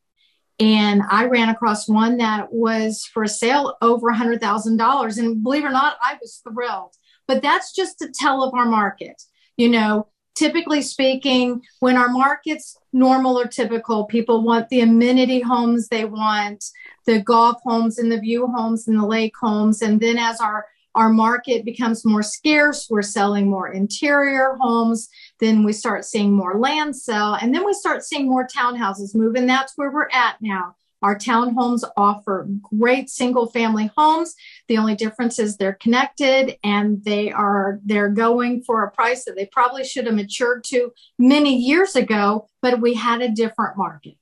[0.62, 5.18] and I ran across one that was for sale over a hundred thousand dollars.
[5.18, 6.94] And believe it or not, I was thrilled.
[7.26, 9.20] But that's just to tell of our market.
[9.56, 15.88] You know, typically speaking, when our market's normal or typical, people want the amenity homes,
[15.88, 16.64] they want
[17.06, 19.82] the golf homes and the view homes and the lake homes.
[19.82, 22.88] And then as our our market becomes more scarce.
[22.90, 25.08] We're selling more interior homes.
[25.42, 27.34] Then we start seeing more land sell.
[27.34, 29.34] And then we start seeing more townhouses move.
[29.34, 30.76] And that's where we're at now.
[31.02, 32.46] Our townhomes offer
[32.78, 34.36] great single family homes.
[34.68, 39.34] The only difference is they're connected and they are they're going for a price that
[39.34, 44.14] they probably should have matured to many years ago, but we had a different market.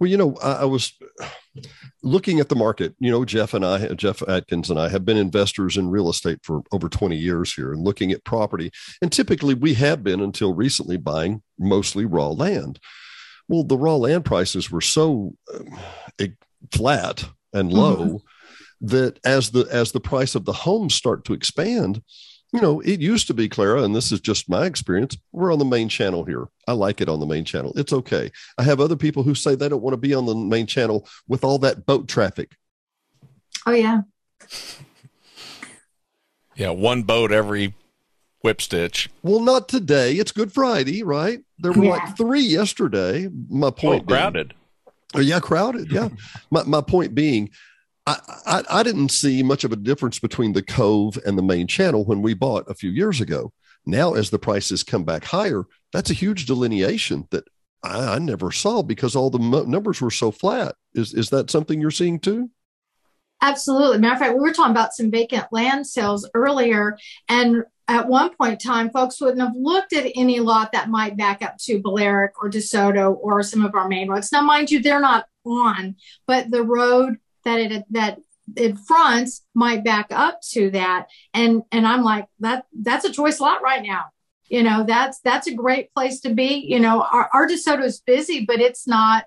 [0.00, 0.94] Well, you know, I, I, was
[2.02, 2.94] looking at the market.
[2.98, 6.38] You know, Jeff and I, Jeff Atkins and I, have been investors in real estate
[6.42, 8.70] for over 20 years here and looking at property.
[9.02, 12.80] And typically, we have been until recently buying mostly raw land.
[13.46, 16.26] Well, the raw land prices were so uh,
[16.72, 18.86] flat and low mm-hmm.
[18.86, 22.02] that as the as the price of the homes start to expand,
[22.52, 25.16] you know, it used to be, Clara, and this is just my experience.
[25.32, 26.48] We're on the main channel here.
[26.66, 27.72] I like it on the main channel.
[27.76, 28.32] It's okay.
[28.58, 31.06] I have other people who say they don't want to be on the main channel
[31.28, 32.56] with all that boat traffic.
[33.66, 34.02] Oh, yeah.
[36.56, 37.74] Yeah, one boat every
[38.42, 39.08] whip stitch.
[39.22, 40.14] Well, not today.
[40.14, 41.40] It's Good Friday, right?
[41.58, 41.90] There were yeah.
[41.90, 43.28] like three yesterday.
[43.48, 44.48] My point oh, crowded.
[44.48, 45.92] Being, oh, yeah, crowded.
[45.92, 46.08] Yeah.
[46.50, 47.50] my, my point being,
[48.06, 51.66] I, I, I didn't see much of a difference between the Cove and the main
[51.66, 53.52] channel when we bought a few years ago.
[53.86, 57.44] Now, as the prices come back higher, that's a huge delineation that
[57.82, 60.74] I, I never saw because all the numbers were so flat.
[60.94, 62.50] Is is that something you're seeing too?
[63.42, 63.98] Absolutely.
[63.98, 68.34] Matter of fact, we were talking about some vacant land sales earlier, and at one
[68.36, 71.80] point in time, folks wouldn't have looked at any lot that might back up to
[71.80, 74.30] Balearic or DeSoto or some of our main roads.
[74.30, 78.18] Now, mind you, they're not on, but the road that it that
[78.56, 81.06] it fronts might back up to that.
[81.34, 84.06] And and i'm like that that's a choice lot right now.
[84.48, 86.66] You know that's that's a great place to be.
[86.68, 89.24] You know our, our desoto is busy but it's not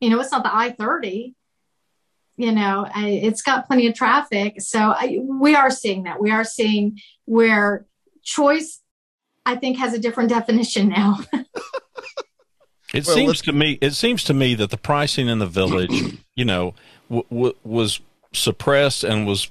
[0.00, 1.34] you know it's not the i-30
[2.36, 4.60] you know I, it's got plenty of traffic.
[4.60, 6.20] So I, we are seeing that.
[6.20, 7.86] We are seeing where
[8.22, 8.82] choice
[9.44, 11.18] i think has a different definition now.
[12.94, 15.92] It well, seems to me it seems to me that the pricing in the village
[16.36, 16.74] you know
[17.08, 18.00] w- w- was
[18.32, 19.50] suppressed and was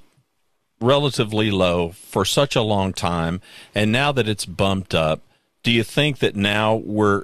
[0.81, 3.41] relatively low for such a long time,
[3.73, 5.21] and now that it's bumped up,
[5.63, 7.23] do you think that now we're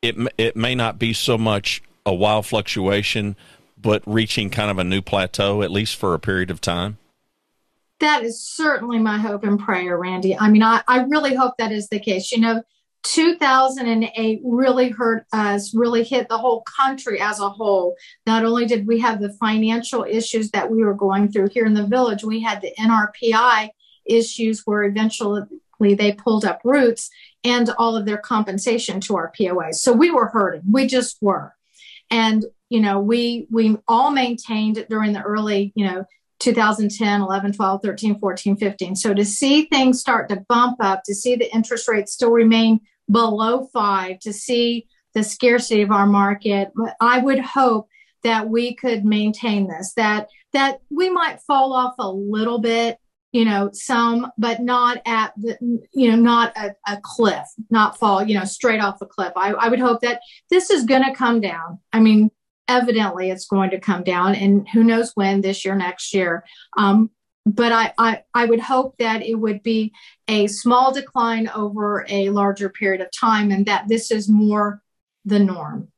[0.00, 3.36] it it may not be so much a wild fluctuation,
[3.80, 6.98] but reaching kind of a new plateau at least for a period of time?
[8.00, 10.36] That is certainly my hope and prayer, Randy.
[10.36, 12.32] I mean, I, I really hope that is the case.
[12.32, 12.62] You know,
[13.04, 17.96] 2008 really hurt us, really hit the whole country as a whole.
[18.26, 21.74] Not only did we have the financial issues that we were going through here in
[21.74, 23.70] the village, we had the NRPI
[24.04, 25.42] issues where eventually
[25.80, 27.10] they pulled up roots
[27.44, 29.76] and all of their compensation to our POAs.
[29.76, 30.62] So we were hurting.
[30.70, 31.54] We just were.
[32.10, 36.04] And, you know, we we all maintained during the early, you know,
[36.38, 38.96] 2010, 11, 12, 13, 14, 15.
[38.96, 42.80] So to see things start to bump up, to see the interest rates still remain
[43.12, 46.70] below five to see the scarcity of our market.
[47.00, 47.88] I would hope
[48.24, 52.98] that we could maintain this, that that we might fall off a little bit,
[53.32, 55.56] you know, some, but not at the,
[55.92, 59.32] you know, not a, a cliff, not fall, you know, straight off a cliff.
[59.34, 60.20] I, I would hope that
[60.50, 61.78] this is going to come down.
[61.92, 62.30] I mean,
[62.68, 66.44] evidently it's going to come down and who knows when this year, next year.
[66.76, 67.10] Um,
[67.44, 69.92] but I, I, I would hope that it would be
[70.28, 74.82] a small decline over a larger period of time and that this is more
[75.24, 75.88] the norm.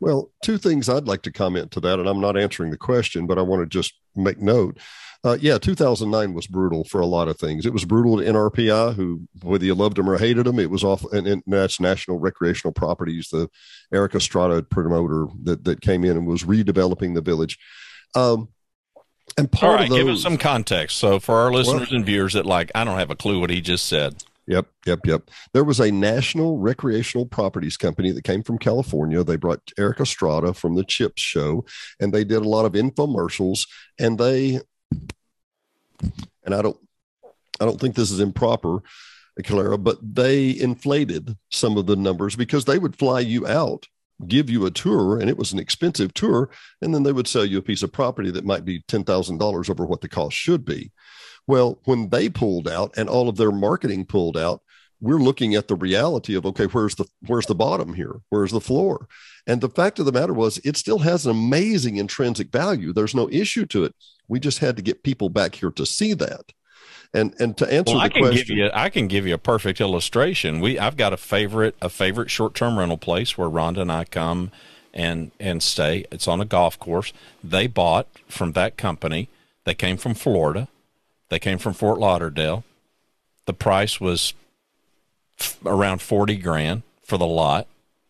[0.00, 3.26] Well, two things I'd like to comment to that, and I'm not answering the question,
[3.26, 4.78] but I want to just make note.
[5.24, 7.64] Uh, yeah, 2009 was brutal for a lot of things.
[7.64, 10.82] It was brutal to NRPI, who, whether you loved them or hated them, it was
[10.82, 13.48] off, and, and that's National Recreational Properties, the
[13.94, 17.56] Erik Estrada promoter that, that came in and was redeveloping the village.
[18.16, 18.48] Um,
[19.36, 20.96] and part All right, of those, give us some context.
[20.96, 23.50] So for our listeners well, and viewers that like, I don't have a clue what
[23.50, 24.24] he just said.
[24.46, 25.30] Yep, yep, yep.
[25.52, 29.22] There was a national recreational properties company that came from California.
[29.22, 31.64] They brought Erik Estrada from the Chips show,
[32.00, 33.68] and they did a lot of infomercials.
[34.00, 34.60] And they,
[36.44, 36.76] and I don't,
[37.60, 38.82] I don't think this is improper,
[39.44, 43.86] Clara, but they inflated some of the numbers because they would fly you out
[44.28, 47.44] give you a tour and it was an expensive tour and then they would sell
[47.44, 50.92] you a piece of property that might be $10,000 over what the cost should be.
[51.46, 54.62] Well, when they pulled out and all of their marketing pulled out,
[55.00, 58.20] we're looking at the reality of okay, where's the where's the bottom here?
[58.28, 59.08] Where's the floor?
[59.48, 62.92] And the fact of the matter was it still has an amazing intrinsic value.
[62.92, 63.94] There's no issue to it.
[64.28, 66.52] We just had to get people back here to see that.
[67.14, 69.34] And and to answer well, the I can question, give you I can give you
[69.34, 70.60] a perfect illustration.
[70.60, 74.04] We I've got a favorite a favorite short term rental place where Rhonda and I
[74.04, 74.50] come
[74.94, 76.06] and and stay.
[76.10, 77.12] It's on a golf course.
[77.44, 79.28] They bought from that company.
[79.64, 80.68] They came from Florida.
[81.28, 82.64] They came from Fort Lauderdale.
[83.44, 84.32] The price was
[85.38, 87.66] f- around forty grand for the lot.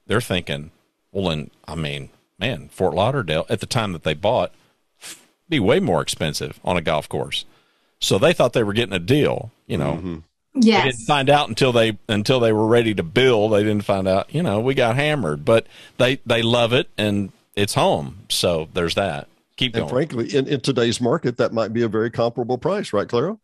[0.06, 0.70] They're thinking,
[1.10, 4.52] well, and I mean, man, Fort Lauderdale at the time that they bought,
[5.48, 7.44] be way more expensive on a golf course.
[8.02, 9.92] So they thought they were getting a deal, you know.
[9.92, 10.18] Mm-hmm.
[10.54, 10.84] Yes.
[10.84, 13.52] They didn't find out until they until they were ready to build.
[13.52, 15.44] They didn't find out, you know, we got hammered.
[15.44, 18.26] But they they love it and it's home.
[18.28, 19.28] So there's that.
[19.56, 19.82] Keep going.
[19.82, 23.38] And frankly, in, in today's market, that might be a very comparable price, right, Clara?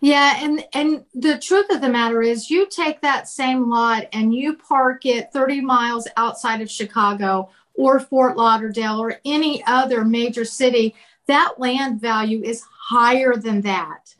[0.00, 4.34] Yeah, and and the truth of the matter is, you take that same lot and
[4.34, 10.44] you park it 30 miles outside of Chicago or Fort Lauderdale or any other major
[10.44, 10.94] city.
[11.26, 14.14] That land value is higher than that,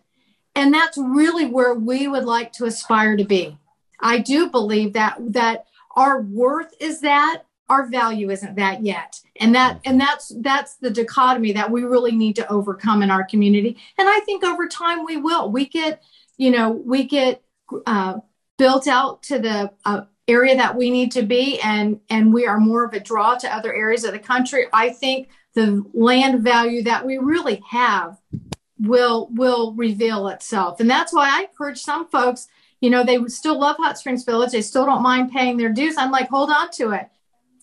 [0.55, 3.59] and that's really where we would like to aspire to be.
[4.01, 9.21] I do believe that that our worth is that our value isn't that yet.
[9.41, 13.25] And that and that's that's the dichotomy that we really need to overcome in our
[13.25, 13.77] community.
[13.99, 15.51] And i think over time we will.
[15.51, 16.03] We get
[16.37, 17.43] you know we get
[17.87, 18.19] uh,
[18.59, 21.61] built out to the uh, area that we need to be.
[21.61, 24.67] And and we are more of a draw to other areas of the country.
[24.73, 28.17] I think the land value that we really have
[28.79, 32.47] will will reveal itself and that's why i encourage some folks
[32.81, 35.97] you know they still love hot springs village they still don't mind paying their dues
[35.97, 37.09] i'm like hold on to it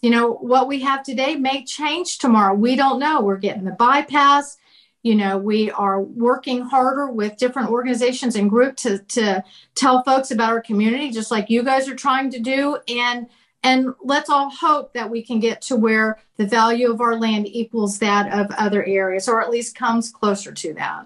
[0.03, 2.53] you know, what we have today may change tomorrow.
[2.53, 3.21] We don't know.
[3.21, 4.57] We're getting the bypass.
[5.01, 10.31] You know, we are working harder with different organizations and groups to, to tell folks
[10.31, 12.79] about our community, just like you guys are trying to do.
[12.89, 13.27] And
[13.63, 17.47] and let's all hope that we can get to where the value of our land
[17.47, 21.05] equals that of other areas, or at least comes closer to that.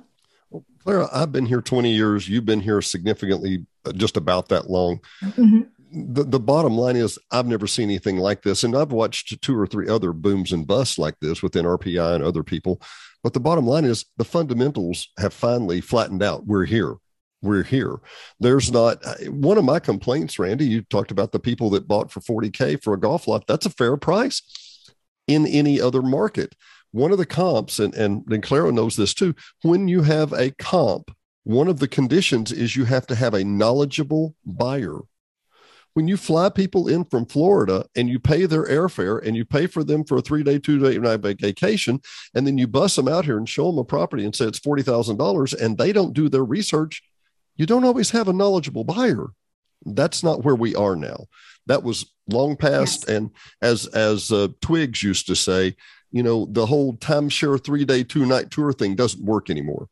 [0.50, 2.28] Well, Clara, I've been here 20 years.
[2.28, 5.00] You've been here significantly uh, just about that long.
[5.22, 8.64] Mm-hmm the, the bottom line is I've never seen anything like this.
[8.64, 12.24] And I've watched two or three other booms and busts like this within RPI and
[12.24, 12.82] other people.
[13.24, 16.46] But the bottom line is the fundamentals have finally flattened out.
[16.46, 16.96] We're here.
[17.42, 18.00] We're here.
[18.40, 20.66] There's not uh, one of my complaints, Randy.
[20.66, 23.46] You talked about the people that bought for 40K for a golf lot.
[23.48, 24.42] That's a fair price
[25.28, 26.56] in any other market.
[26.92, 30.52] One of the comps, and, and, and Clara knows this too, when you have a
[30.52, 31.12] comp,
[31.44, 35.02] one of the conditions is you have to have a knowledgeable buyer
[35.98, 39.66] when you fly people in from Florida and you pay their airfare and you pay
[39.66, 42.00] for them for a three day, two day night vacation,
[42.36, 44.60] and then you bus them out here and show them a property and say it's
[44.60, 47.02] $40,000 and they don't do their research,
[47.58, 49.28] you don't always have a knowledgeable buyer.
[49.86, 51.26] That's not where we are now.
[51.66, 53.06] That was long past.
[53.08, 53.16] Yes.
[53.16, 55.76] And as, as uh, Twigs used to say,
[56.12, 59.90] you know, the whole timeshare three day, two night tour thing doesn't work anymore.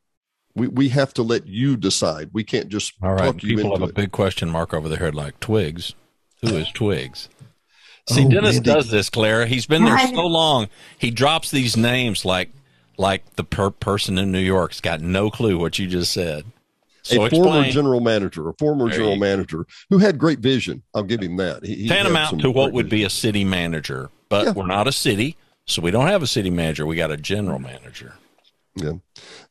[0.55, 2.29] We, we have to let you decide.
[2.31, 3.35] We can't just all right.
[3.35, 3.95] People have a it.
[3.95, 5.93] big question mark over their head, like Twigs.
[6.41, 7.27] Who is Twigs?
[8.07, 8.73] See, oh, Dennis Randy.
[8.73, 9.47] does this, Clara.
[9.47, 10.69] He's been there so long.
[10.97, 12.51] He drops these names like
[12.97, 16.45] like the per- person in New York's got no clue what you just said.
[17.05, 17.43] So a explain.
[17.43, 20.81] former general manager, a former there general manager who had great vision.
[20.95, 21.63] I'll give him that.
[21.63, 22.97] He, Tantamount to what would vision.
[22.97, 24.51] be a city manager, but yeah.
[24.53, 25.37] we're not a city,
[25.67, 26.87] so we don't have a city manager.
[26.87, 28.15] We got a general manager.
[28.75, 28.93] Yeah.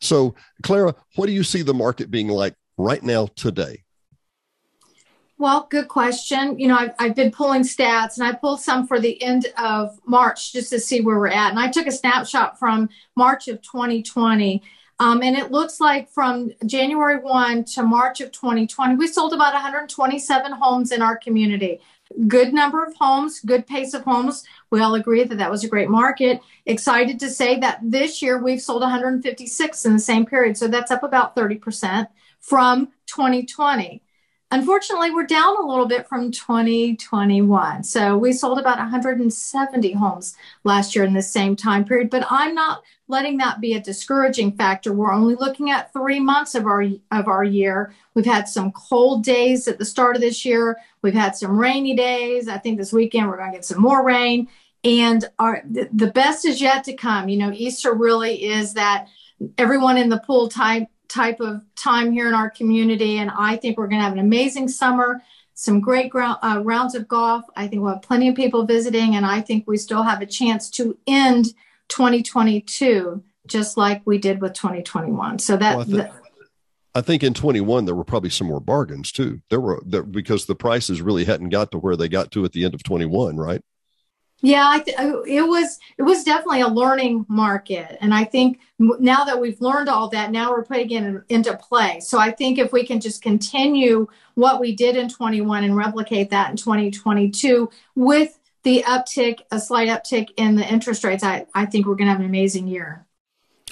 [0.01, 3.85] So, Clara, what do you see the market being like right now today?
[5.38, 6.59] Well, good question.
[6.59, 9.97] You know, I've, I've been pulling stats and I pulled some for the end of
[10.07, 11.51] March just to see where we're at.
[11.51, 14.61] And I took a snapshot from March of 2020.
[15.05, 19.53] Um, and it looks like from January 1 to March of 2020, we sold about
[19.53, 21.79] 127 homes in our community
[22.29, 24.45] good number of homes, good pace of homes.
[24.71, 26.40] We all agree that that was a great market.
[26.64, 30.57] Excited to say that this year we've sold 156 in the same period.
[30.57, 32.07] So that's up about 30%
[32.40, 34.03] from 2020.
[34.55, 37.83] Unfortunately, we're down a little bit from 2021.
[37.83, 42.55] So we sold about 170 homes last year in the same time period, but I'm
[42.55, 44.93] not letting that be a discouraging factor.
[44.93, 47.93] We're only looking at 3 months of our of our year.
[48.14, 50.79] We've had some cold days at the start of this year.
[51.03, 52.47] We've had some rainy days.
[52.47, 54.47] I think this weekend we're going to get some more rain
[54.85, 57.29] and our the best is yet to come.
[57.29, 59.09] You know, Easter really is that
[59.59, 63.19] everyone in the pool type type of time here in our community.
[63.19, 65.23] And I think we're going to have an amazing summer,
[65.55, 67.45] some great ground, uh, rounds of golf.
[67.57, 70.27] I think we'll have plenty of people visiting, and I think we still have a
[70.27, 71.47] chance to end
[71.88, 75.38] 2022 just like we did with 2021.
[75.38, 75.77] So that.
[75.77, 76.12] Well, I, th-
[76.95, 79.43] I, think in 21 there were probably some more bargains too.
[79.51, 82.53] There were there, because the prices really hadn't got to where they got to at
[82.53, 83.61] the end of 21, right?
[84.45, 84.95] Yeah, th-
[85.27, 89.89] it was it was definitely a learning market, and I think now that we've learned
[89.89, 92.01] all that, now we're putting it into play.
[92.01, 96.29] So I think if we can just continue what we did in 21 and replicate
[96.29, 101.65] that in 2022 with the uptick, a slight uptick in the interest rates, I, I
[101.65, 103.07] think we're going to have an amazing year.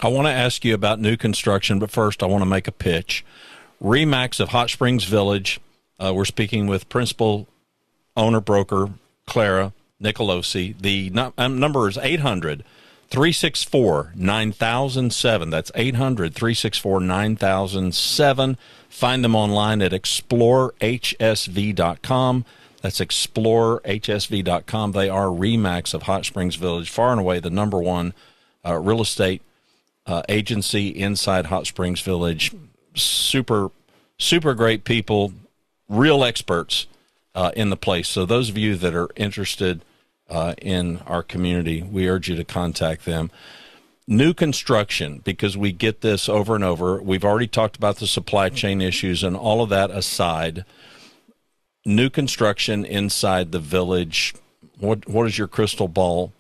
[0.01, 2.73] I want to ask you about new construction, but first I want to make a
[2.73, 3.27] pitch.
[3.79, 5.61] RE/MAX of Hot Springs Village.
[5.99, 7.47] Uh, we're speaking with principal
[8.17, 8.89] owner broker
[9.27, 10.79] Clara Nicolosi.
[10.79, 12.65] The no, um, number is 800
[13.09, 15.51] 364 9007.
[15.51, 18.59] That's 800 364 9007.
[18.89, 22.45] Find them online at explorehsv.com.
[22.81, 24.93] That's explorehsv.com.
[24.93, 28.13] They are RE/MAX of Hot Springs Village, far and away the number one
[28.67, 29.41] uh, real estate
[30.07, 32.53] uh, agency inside Hot Springs Village.
[32.95, 33.71] Super,
[34.19, 35.33] super great people,
[35.89, 36.87] real experts
[37.35, 38.09] uh, in the place.
[38.09, 39.85] So, those of you that are interested
[40.29, 43.31] uh, in our community, we urge you to contact them.
[44.07, 47.01] New construction, because we get this over and over.
[47.01, 50.65] We've already talked about the supply chain issues and all of that aside.
[51.85, 54.35] New construction inside the village.
[54.79, 56.33] What what is your crystal ball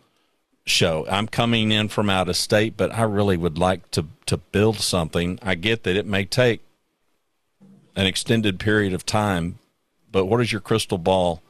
[0.67, 1.07] show?
[1.09, 4.77] I'm coming in from out of state, but I really would like to to build
[4.77, 5.39] something.
[5.43, 6.63] I get that it may take
[7.95, 9.59] an extended period of time,
[10.11, 11.43] but what is your crystal ball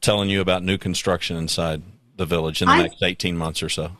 [0.00, 1.82] telling you about new construction inside
[2.16, 3.92] the village in the I, next 18 months or so?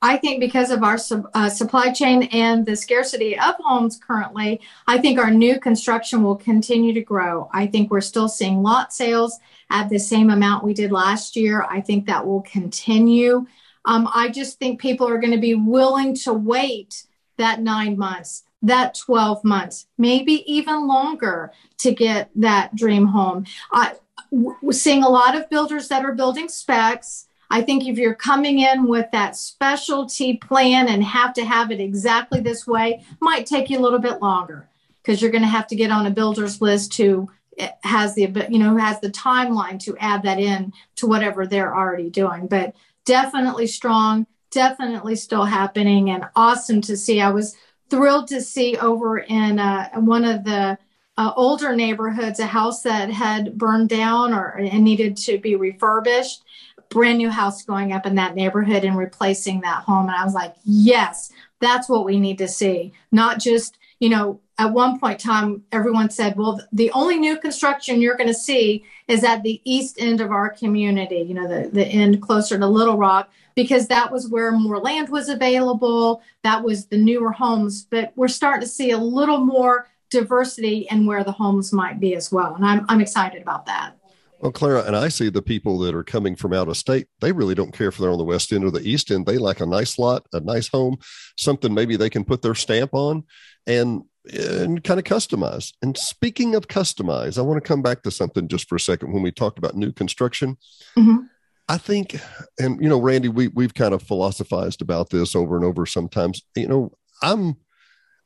[0.00, 0.96] I think because of our
[1.34, 6.36] uh, supply chain and the scarcity of homes currently, I think our new construction will
[6.36, 7.50] continue to grow.
[7.52, 9.38] I think we're still seeing lot sales
[9.70, 11.66] at the same amount we did last year.
[11.68, 13.46] I think that will continue.
[13.84, 17.04] Um, I just think people are going to be willing to wait
[17.38, 23.46] that nine months, that 12 months, maybe even longer to get that dream home.
[23.72, 23.94] I,
[24.30, 27.26] we're seeing a lot of builders that are building specs.
[27.50, 31.80] I think if you're coming in with that specialty plan and have to have it
[31.80, 34.68] exactly this way, might take you a little bit longer
[35.02, 38.46] because you're going to have to get on a builder's list who eh, has the
[38.50, 42.46] you know has the timeline to add that in to whatever they're already doing.
[42.46, 42.74] But
[43.06, 47.22] definitely strong, definitely still happening, and awesome to see.
[47.22, 47.56] I was
[47.88, 50.76] thrilled to see over in uh, one of the
[51.18, 56.44] uh, older neighborhoods, a house that had burned down or and needed to be refurbished,
[56.90, 60.06] brand new house going up in that neighborhood and replacing that home.
[60.06, 62.92] And I was like, yes, that's what we need to see.
[63.10, 67.36] Not just, you know, at one point in time, everyone said, well, the only new
[67.36, 71.48] construction you're going to see is at the east end of our community, you know,
[71.48, 76.22] the, the end closer to Little Rock, because that was where more land was available.
[76.44, 77.86] That was the newer homes.
[77.90, 82.14] But we're starting to see a little more diversity and where the homes might be
[82.14, 82.54] as well.
[82.54, 83.94] And I'm, I'm excited about that.
[84.40, 87.32] Well, Clara, and I see the people that are coming from out of state, they
[87.32, 89.26] really don't care if they're on the west end or the east end.
[89.26, 90.98] They like a nice lot, a nice home,
[91.36, 93.24] something maybe they can put their stamp on
[93.66, 94.02] and
[94.32, 95.72] and kind of customize.
[95.80, 99.12] And speaking of customize, I want to come back to something just for a second
[99.12, 100.58] when we talked about new construction.
[100.96, 101.24] Mm-hmm.
[101.68, 102.20] I think,
[102.58, 106.42] and you know, Randy, we we've kind of philosophized about this over and over sometimes.
[106.54, 106.92] You know,
[107.22, 107.56] I'm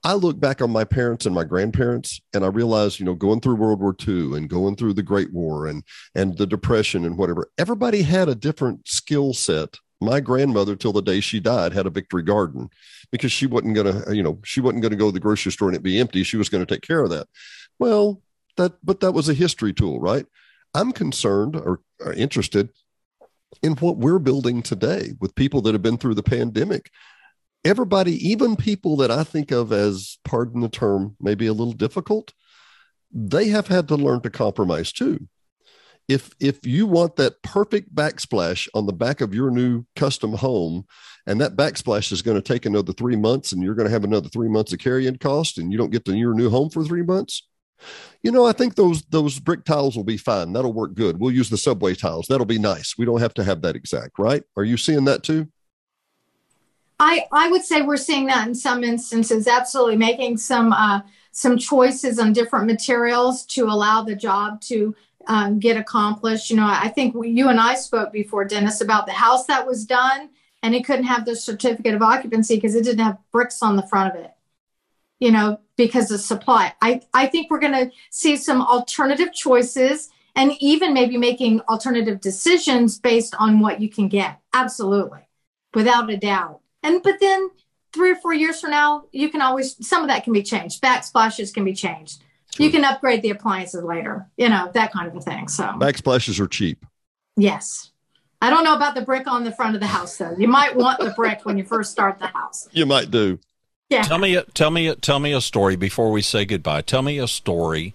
[0.05, 3.40] I look back on my parents and my grandparents, and I realize, you know, going
[3.40, 5.84] through World War II and going through the Great War and
[6.14, 9.76] and the Depression and whatever, everybody had a different skill set.
[10.00, 12.68] My grandmother, till the day she died, had a victory garden
[13.12, 15.53] because she wasn't going to, you know, she wasn't going to go to the grocery
[15.53, 16.24] store and it be empty.
[16.24, 17.28] She was going to take care of that.
[17.78, 18.20] Well,
[18.57, 20.26] that, but that was a history tool, right?
[20.74, 22.70] I'm concerned or, or interested
[23.62, 26.90] in what we're building today with people that have been through the pandemic
[27.65, 32.33] everybody, even people that I think of as, pardon the term, maybe a little difficult,
[33.13, 35.29] they have had to learn to compromise too.
[36.09, 40.85] If if you want that perfect backsplash on the back of your new custom home,
[41.27, 44.05] and that backsplash is going to take another three months, and you're going to have
[44.05, 46.85] another three months of carrying cost, and you don't get to your new home for
[46.85, 47.47] three months,
[48.23, 50.53] you know, I think those those brick tiles will be fine.
[50.53, 51.19] That'll work good.
[51.19, 52.27] We'll use the subway tiles.
[52.29, 52.95] That'll be nice.
[52.97, 54.43] We don't have to have that exact, right?
[54.57, 55.49] Are you seeing that too?
[57.05, 61.00] I, I would say we're seeing that in some instances, absolutely making some uh,
[61.32, 64.94] some choices on different materials to allow the job to
[65.26, 66.48] um, get accomplished.
[66.48, 69.66] You know, I think we, you and I spoke before, Dennis, about the house that
[69.66, 70.30] was done
[70.62, 73.86] and it couldn't have the certificate of occupancy because it didn't have bricks on the
[73.88, 74.30] front of it.
[75.18, 76.72] You know, because of supply.
[76.80, 82.20] I, I think we're going to see some alternative choices and even maybe making alternative
[82.20, 84.38] decisions based on what you can get.
[84.53, 85.26] Absolutely,
[85.74, 86.62] without a doubt.
[86.83, 87.51] And but then
[87.93, 90.83] three or four years from now, you can always some of that can be changed.
[90.83, 92.22] Backsplashes can be changed.
[92.55, 92.66] Sure.
[92.66, 95.49] You can upgrade the appliances later, you know, that kind of a thing.
[95.49, 96.85] So backsplashes are cheap.
[97.37, 97.91] Yes.
[98.43, 100.35] I don't know about the brick on the front of the house though.
[100.37, 102.68] You might want the brick when you first start the house.
[102.72, 103.39] You might do.
[103.89, 104.03] Yeah.
[104.03, 106.83] Tell me a tell me tell me a story before we say goodbye.
[106.83, 107.95] Tell me a story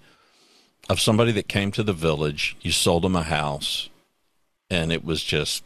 [0.89, 3.89] of somebody that came to the village, you sold them a house
[4.69, 5.63] and it was just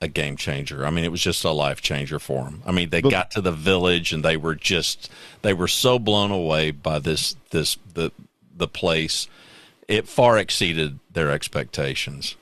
[0.00, 0.86] a game changer.
[0.86, 2.62] I mean, it was just a life changer for them.
[2.64, 5.10] I mean, they but, got to the village and they were just
[5.42, 8.10] they were so blown away by this this the
[8.56, 9.28] the place.
[9.88, 12.36] It far exceeded their expectations.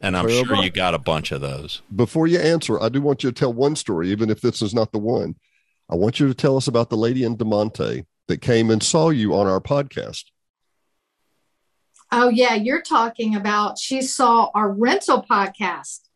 [0.00, 1.82] And I'm sure you got a bunch of those.
[1.94, 4.72] Before you answer, I do want you to tell one story, even if this is
[4.72, 5.34] not the one.
[5.90, 9.08] I want you to tell us about the lady in DeMonte that came and saw
[9.08, 10.24] you on our podcast.
[12.12, 16.07] Oh yeah, you're talking about she saw our rental podcast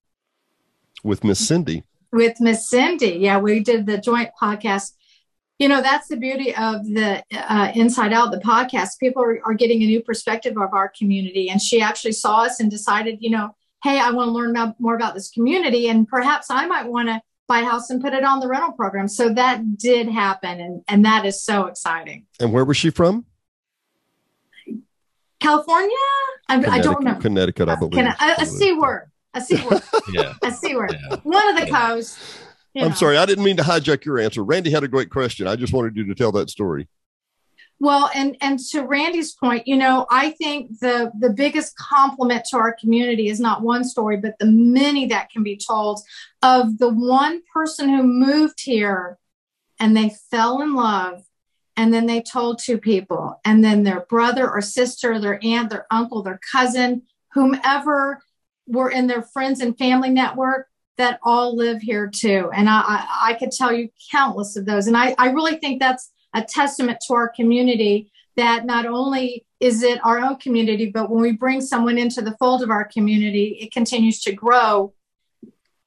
[1.02, 1.84] with Miss Cindy.
[2.12, 4.92] With Miss Cindy, yeah, we did the joint podcast.
[5.58, 8.98] You know, that's the beauty of the uh, Inside Out, the podcast.
[8.98, 12.60] People are, are getting a new perspective of our community, and she actually saw us
[12.60, 16.08] and decided, you know, hey, I want to learn about, more about this community, and
[16.08, 19.08] perhaps I might want to buy a house and put it on the rental program.
[19.08, 22.26] So that did happen, and and that is so exciting.
[22.40, 23.26] And where was she from?
[25.38, 25.96] California?
[26.48, 27.14] I, I don't know.
[27.16, 27.92] Connecticut, I believe.
[27.92, 29.11] Can I, a, a C word.
[29.34, 29.82] A C word.
[30.12, 30.34] yeah.
[30.42, 30.96] A C word.
[31.10, 31.16] Yeah.
[31.22, 31.88] One of the yeah.
[31.88, 32.38] coasts.
[32.74, 33.18] I'm sorry.
[33.18, 34.42] I didn't mean to hijack your answer.
[34.42, 35.46] Randy had a great question.
[35.46, 36.88] I just wanted you to tell that story.
[37.80, 42.56] Well, and and to Randy's point, you know, I think the the biggest compliment to
[42.56, 46.00] our community is not one story, but the many that can be told
[46.42, 49.18] of the one person who moved here
[49.80, 51.24] and they fell in love
[51.76, 55.86] and then they told two people and then their brother or sister their aunt their
[55.90, 57.02] uncle their cousin
[57.32, 58.22] whomever
[58.66, 63.30] were in their friends and family network that all live here too and i i,
[63.30, 66.98] I could tell you countless of those and i i really think that's a testament
[67.06, 71.60] to our community that not only is it our own community but when we bring
[71.60, 74.92] someone into the fold of our community it continues to grow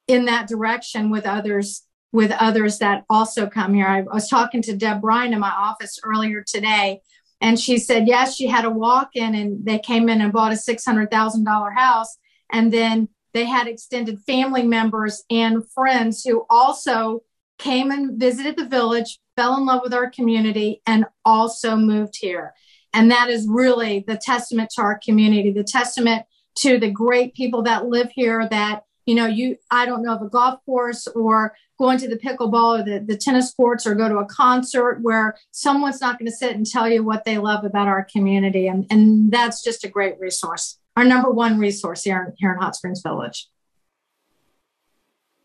[0.08, 3.86] in that direction with others with others that also come here.
[3.86, 7.02] I was talking to Deb Bryan in my office earlier today,
[7.42, 10.52] and she said, yes, she had a walk in and they came in and bought
[10.52, 12.16] a $600,000 house.
[12.52, 17.22] And then they had extended family members and friends who also
[17.58, 22.54] came and visited the village, fell in love with our community, and also moved here.
[22.92, 26.24] And that is really the testament to our community, the testament
[26.56, 30.22] to the great people that live here that you know you i don't know of
[30.22, 34.08] a golf course or going to the pickleball or the, the tennis courts or go
[34.08, 37.64] to a concert where someone's not going to sit and tell you what they love
[37.64, 38.66] about our community.
[38.66, 40.78] And, and that's just a great resource.
[40.96, 43.48] Our number one resource here in, here in Hot Springs Village.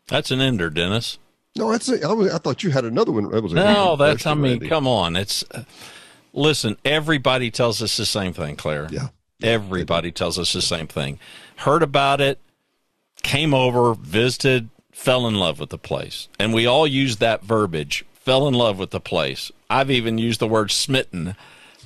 [0.08, 1.18] That's an ender, Dennis.
[1.56, 3.30] No, that's a, I, was, I thought you had another one.
[3.30, 5.16] That was no, that's I mean, come on.
[5.16, 5.64] It's uh,
[6.32, 6.76] listen.
[6.84, 8.88] Everybody tells us the same thing, Claire.
[8.90, 9.08] Yeah,
[9.42, 11.18] everybody tells us the same thing.
[11.56, 12.38] Heard about it,
[13.22, 16.28] came over, visited, fell in love with the place.
[16.38, 19.52] And we all use that verbiage, fell in love with the place.
[19.68, 21.36] I've even used the word smitten,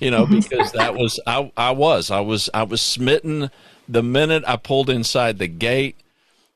[0.01, 2.11] you know, because that was I I was.
[2.11, 3.51] I was I was smitten
[3.89, 5.97] the minute I pulled inside the gate.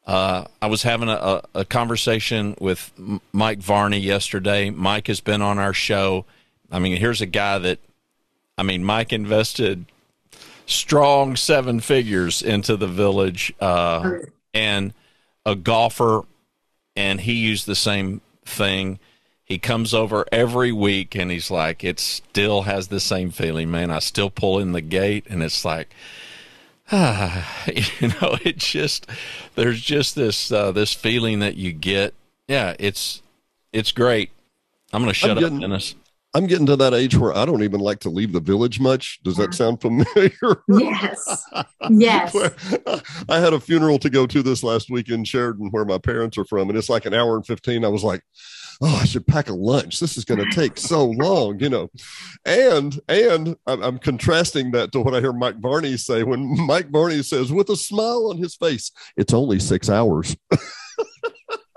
[0.07, 2.91] Uh, I was having a, a, conversation with
[3.33, 4.71] Mike Varney yesterday.
[4.71, 6.25] Mike has been on our show.
[6.73, 7.79] I mean, here's a guy that,
[8.59, 9.85] I mean, Mike invested
[10.67, 14.21] strong seven figures into the village, uh,
[14.53, 14.95] and
[15.47, 16.23] a golfer
[16.97, 18.99] and he used the same thing.
[19.51, 23.91] He comes over every week and he's like, it still has the same feeling, man.
[23.91, 25.93] I still pull in the gate and it's like,
[26.93, 29.09] ah, you know, it just,
[29.57, 32.15] there's just this, uh, this feeling that you get.
[32.47, 33.23] Yeah, it's,
[33.73, 34.31] it's great.
[34.93, 35.97] I'm going to shut getting, up, Dennis.
[36.33, 39.21] I'm getting to that age where I don't even like to leave the village much.
[39.25, 40.31] Does that sound familiar?
[40.69, 41.45] Yes.
[41.91, 42.37] Yes.
[43.29, 46.39] I had a funeral to go to this last week in Sheridan where my parents
[46.39, 47.85] are from, and it's like an hour and 15.
[47.85, 48.23] I was like,
[48.81, 50.01] oh, I should pack a lunch.
[50.01, 51.91] This is going to take so long, you know.
[52.45, 57.23] And and I'm, contrasting that to what I hear Mike Varney say when Mike Varney
[57.23, 60.37] says, with a smile on his face, it's only six hours.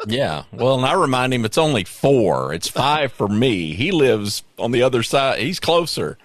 [0.07, 0.43] Yeah.
[0.51, 2.53] Well, and I remind him it's only four.
[2.53, 3.73] It's five for me.
[3.73, 5.39] He lives on the other side.
[5.39, 6.17] He's closer.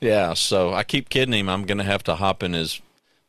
[0.00, 0.34] Yeah.
[0.34, 1.48] So I keep kidding him.
[1.48, 2.80] I'm going to have to hop in his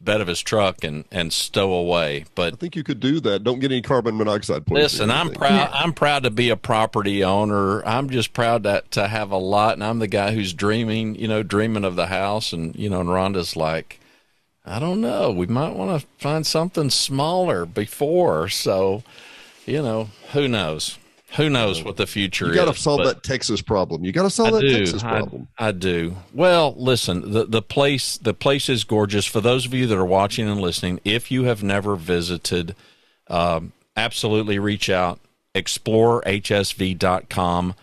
[0.04, 2.26] bed of his truck and and stow away.
[2.36, 3.43] But I think you could do that.
[3.43, 4.84] Don't get any carbon monoxide poisoning.
[4.84, 5.70] Listen, I'm proud.
[5.74, 7.86] I'm proud to be a property owner.
[7.86, 11.16] I'm just proud that to have a lot, and I'm the guy who's dreaming.
[11.16, 13.99] You know, dreaming of the house, and you know, and Rhonda's like.
[14.66, 15.30] I don't know.
[15.30, 18.47] We might want to find something smaller before.
[18.47, 19.04] So,
[19.66, 20.97] you know, who knows?
[21.36, 22.51] Who knows what the future is.
[22.51, 24.03] you gotta solve that Texas problem.
[24.03, 24.77] You got to solve I that do.
[24.77, 25.47] Texas problem.
[25.57, 26.17] I, I, do.
[26.34, 29.25] Well, listen, the the place the place is gorgeous.
[29.25, 32.75] For those of you that are watching and listening, if you have never visited,
[33.27, 35.19] um, absolutely reach out.
[35.55, 37.75] ExploreHSV.com.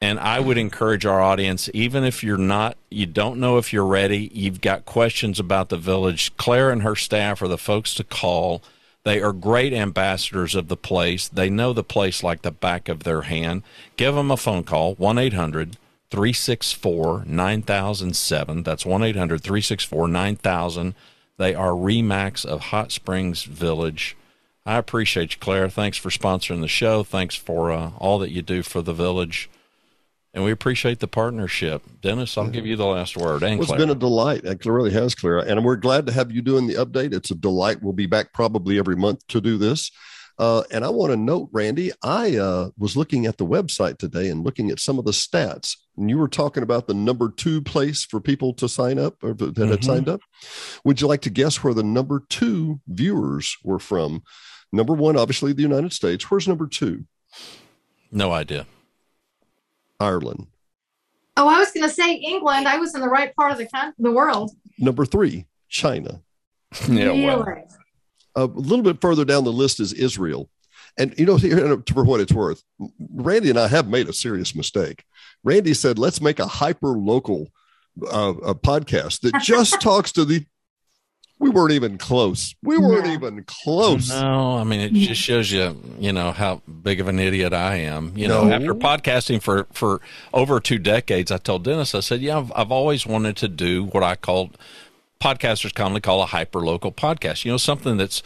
[0.00, 3.84] And I would encourage our audience, even if you're not, you don't know if you're
[3.84, 8.04] ready, you've got questions about the village, Claire and her staff are the folks to
[8.04, 8.62] call
[9.08, 11.28] they are great ambassadors of the place.
[11.28, 13.62] They know the place like the back of their hand.
[13.96, 15.78] Give them a phone call, 1 800
[16.10, 18.62] 364 9007.
[18.64, 20.94] That's 1 800 364 9000.
[21.38, 24.14] They are RE/MAX of Hot Springs Village.
[24.66, 25.70] I appreciate you, Claire.
[25.70, 27.02] Thanks for sponsoring the show.
[27.02, 29.48] Thanks for uh, all that you do for the village.
[30.34, 31.82] And we appreciate the partnership.
[32.00, 33.42] Dennis, I'll give you the last word.
[33.42, 34.44] And well, it's been a delight.
[34.44, 35.42] It really has, Clara.
[35.42, 37.14] And we're glad to have you doing the update.
[37.14, 37.82] It's a delight.
[37.82, 39.90] We'll be back probably every month to do this.
[40.38, 44.28] Uh, and I want to note, Randy, I uh, was looking at the website today
[44.28, 45.76] and looking at some of the stats.
[45.96, 49.34] And you were talking about the number two place for people to sign up or
[49.34, 49.70] that mm-hmm.
[49.70, 50.20] had signed up.
[50.84, 54.22] Would you like to guess where the number two viewers were from?
[54.72, 56.30] Number one, obviously, the United States.
[56.30, 57.06] Where's number two?
[58.12, 58.66] No idea.
[60.00, 60.46] Ireland.
[61.36, 62.66] Oh, I was going to say England.
[62.66, 64.50] I was in the right part of the con- the world.
[64.78, 66.22] Number three, China.
[66.88, 67.46] yeah, well.
[68.34, 70.48] A little bit further down the list is Israel.
[70.98, 71.38] And you know,
[71.92, 72.62] for what it's worth,
[73.14, 75.04] Randy and I have made a serious mistake.
[75.44, 77.48] Randy said, "Let's make a hyper local
[78.02, 80.44] uh, a podcast that just talks to the
[81.38, 82.54] we weren't even close.
[82.62, 83.12] We weren't no.
[83.12, 84.10] even close.
[84.10, 87.76] No, I mean it just shows you, you know, how big of an idiot I
[87.76, 88.12] am.
[88.16, 88.44] You no.
[88.44, 90.00] know, after podcasting for for
[90.34, 93.84] over two decades, I told Dennis, I said, yeah, I've, I've always wanted to do
[93.84, 94.58] what I called
[95.20, 97.44] podcasters commonly call a hyper local podcast.
[97.44, 98.22] You know, something that's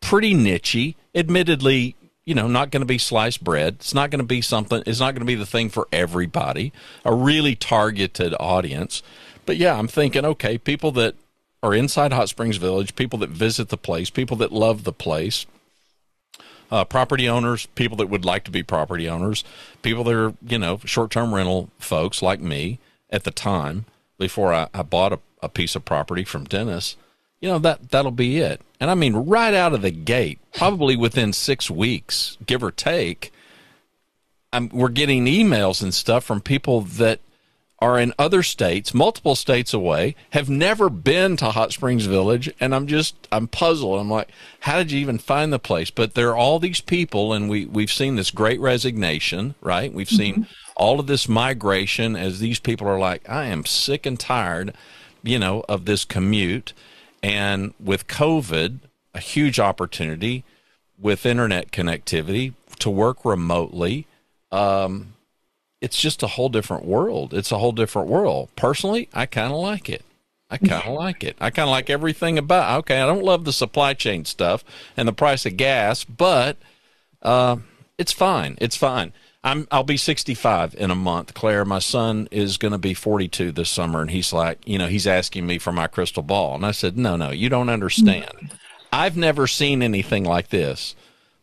[0.00, 1.96] pretty nichey, admittedly.
[2.24, 3.74] You know, not going to be sliced bread.
[3.80, 4.84] It's not going to be something.
[4.86, 6.72] It's not going to be the thing for everybody.
[7.04, 9.02] A really targeted audience.
[9.44, 11.16] But yeah, I'm thinking, okay, people that
[11.62, 15.46] are inside Hot Springs Village, people that visit the place, people that love the place,
[16.70, 19.44] uh, property owners, people that would like to be property owners,
[19.82, 22.78] people that are, you know, short term rental folks like me
[23.10, 23.84] at the time
[24.18, 26.96] before I, I bought a, a piece of property from Dennis.
[27.40, 28.60] You know, that, that'll be it.
[28.80, 33.32] And I mean, right out of the gate, probably within six weeks, give or take,
[34.52, 37.20] I'm, we're getting emails and stuff from people that
[37.82, 42.72] are in other states, multiple states away, have never been to Hot Springs Village, and
[42.72, 43.98] I'm just I'm puzzled.
[43.98, 44.28] I'm like,
[44.60, 45.90] how did you even find the place?
[45.90, 49.92] But there are all these people, and we we've seen this great resignation, right?
[49.92, 50.72] We've seen mm-hmm.
[50.76, 54.74] all of this migration as these people are like, I am sick and tired,
[55.24, 56.74] you know, of this commute,
[57.20, 58.78] and with COVID,
[59.12, 60.44] a huge opportunity
[60.96, 64.06] with internet connectivity to work remotely.
[64.52, 65.11] Um,
[65.82, 67.34] it's just a whole different world.
[67.34, 68.50] It's a whole different world.
[68.54, 70.04] Personally, I kind of like it.
[70.48, 71.36] I kind of like it.
[71.40, 72.78] I kind of like everything about.
[72.80, 74.64] Okay, I don't love the supply chain stuff
[74.96, 76.56] and the price of gas, but
[77.20, 77.56] uh,
[77.98, 78.56] it's fine.
[78.60, 79.12] It's fine.
[79.42, 81.34] I'm I'll be 65 in a month.
[81.34, 84.86] Claire, my son is going to be 42 this summer, and he's like, you know,
[84.86, 88.52] he's asking me for my crystal ball, and I said, no, no, you don't understand.
[88.92, 90.94] I've never seen anything like this.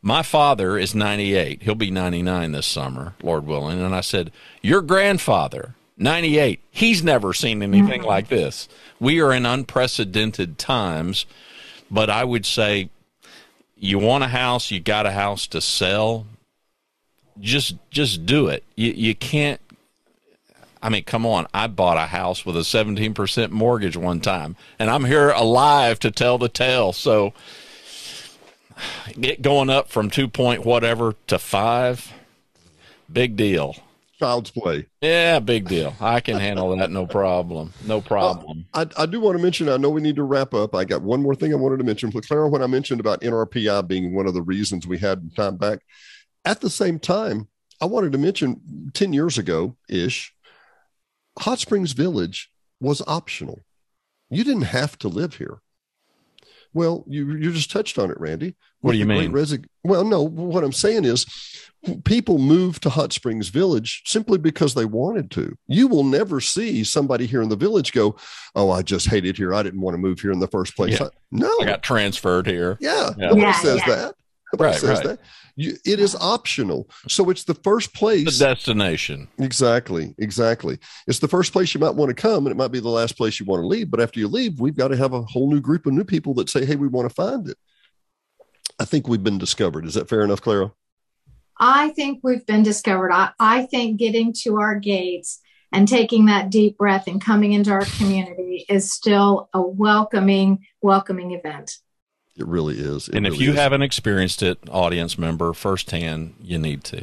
[0.01, 1.63] My father is 98.
[1.63, 3.81] He'll be 99 this summer, Lord willing.
[3.81, 4.31] And I said,
[4.61, 8.07] Your grandfather, 98, he's never seen anything mm-hmm.
[8.07, 8.69] like this.
[8.99, 11.25] We are in unprecedented times,
[11.91, 12.89] but I would say
[13.75, 16.25] you want a house, you got a house to sell,
[17.39, 18.63] just just do it.
[18.75, 19.59] You you can't
[20.81, 21.47] I mean, come on.
[21.53, 26.11] I bought a house with a 17% mortgage one time, and I'm here alive to
[26.11, 26.93] tell the tale.
[26.93, 27.33] So
[29.19, 32.13] get going up from two point whatever to five,
[33.11, 33.75] big deal.
[34.19, 34.85] Child's play.
[35.01, 35.95] Yeah, big deal.
[36.01, 36.91] I can handle that.
[36.91, 37.71] No problem.
[37.85, 38.65] No problem.
[38.73, 40.75] Uh, I, I do want to mention, I know we need to wrap up.
[40.75, 42.11] I got one more thing I wanted to mention.
[42.11, 45.79] Clara, when I mentioned about NRPI being one of the reasons we had time back,
[46.43, 47.47] at the same time,
[47.81, 50.33] I wanted to mention 10 years ago ish,
[51.39, 52.51] Hot Springs Village
[52.81, 53.61] was optional.
[54.29, 55.61] You didn't have to live here.
[56.73, 58.55] Well, you you just touched on it, Randy.
[58.81, 59.31] What do you mean?
[59.31, 60.21] Resig- well, no.
[60.21, 61.25] What I'm saying is,
[62.05, 65.55] people move to Hot Springs Village simply because they wanted to.
[65.67, 68.15] You will never see somebody here in the village go,
[68.55, 69.53] "Oh, I just hate it here.
[69.53, 71.07] I didn't want to move here in the first place." Yeah.
[71.07, 72.77] I, no, I got transferred here.
[72.79, 73.27] Yeah, yeah.
[73.27, 73.95] nobody yeah, says yeah.
[73.95, 74.15] that.
[74.53, 75.07] Nobody right, says right.
[75.07, 75.19] that.
[75.55, 76.89] You, it is optional.
[77.07, 78.39] So it's the first place.
[78.39, 79.27] The destination.
[79.37, 80.15] Exactly.
[80.17, 80.79] Exactly.
[81.05, 83.17] It's the first place you might want to come, and it might be the last
[83.17, 83.91] place you want to leave.
[83.91, 86.33] But after you leave, we've got to have a whole new group of new people
[86.35, 87.57] that say, hey, we want to find it.
[88.79, 89.85] I think we've been discovered.
[89.85, 90.71] Is that fair enough, Clara?
[91.59, 93.11] I think we've been discovered.
[93.11, 97.71] I, I think getting to our gates and taking that deep breath and coming into
[97.71, 101.77] our community is still a welcoming, welcoming event.
[102.37, 103.09] It really is.
[103.09, 103.57] It and really if you is.
[103.57, 107.01] haven't experienced it, audience member, firsthand, you need to.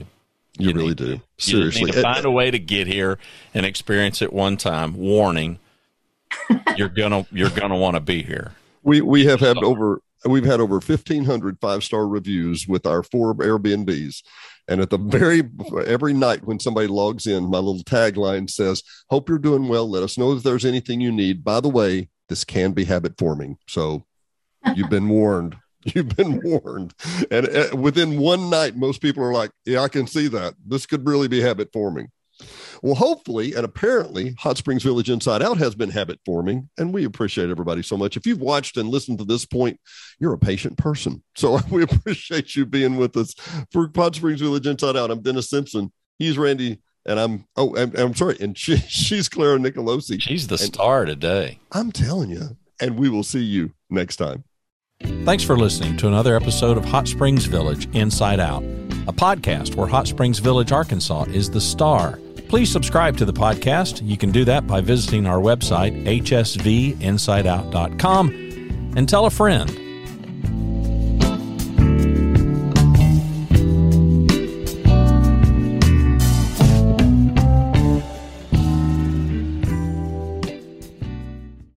[0.59, 1.21] You, you really do.
[1.37, 1.81] Seriously.
[1.81, 3.19] You need to find a way to get here
[3.53, 4.97] and experience it one time.
[4.97, 5.59] Warning.
[6.77, 8.53] you're gonna you're gonna want to be here.
[8.83, 13.35] We we have had over we've had over 1500 five star reviews with our four
[13.35, 14.23] Airbnbs.
[14.69, 15.43] And at the very
[15.87, 19.89] every night when somebody logs in, my little tagline says, "Hope you're doing well.
[19.89, 23.15] Let us know if there's anything you need." By the way, this can be habit
[23.17, 24.05] forming, so
[24.75, 25.57] You've been warned.
[25.85, 26.95] You've been warned.
[27.31, 30.55] And uh, within one night, most people are like, yeah, I can see that.
[30.65, 32.09] This could really be habit forming.
[32.83, 37.05] Well, hopefully and apparently, Hot Springs Village Inside Out has been habit forming, and we
[37.05, 38.17] appreciate everybody so much.
[38.17, 39.81] If you've watched and listened to this point,
[40.19, 41.23] you're a patient person.
[41.35, 43.35] So we appreciate you being with us
[43.73, 45.11] for Hot Springs Village Inside Out.
[45.11, 45.93] I'm Dennis Simpson.
[46.19, 50.21] He's Randy and I'm oh I'm, I'm sorry, and she, she's Clara Nicolosi.
[50.21, 51.61] She's the and star today.
[51.73, 54.45] I'm telling you, and we will see you next time.
[55.25, 58.63] Thanks for listening to another episode of Hot Springs Village Inside Out,
[59.07, 62.19] a podcast where Hot Springs Village, Arkansas is the star.
[62.57, 64.01] Please subscribe to the podcast.
[64.03, 68.29] You can do that by visiting our website, hsvinsideout.com,
[68.97, 69.86] and tell a friend.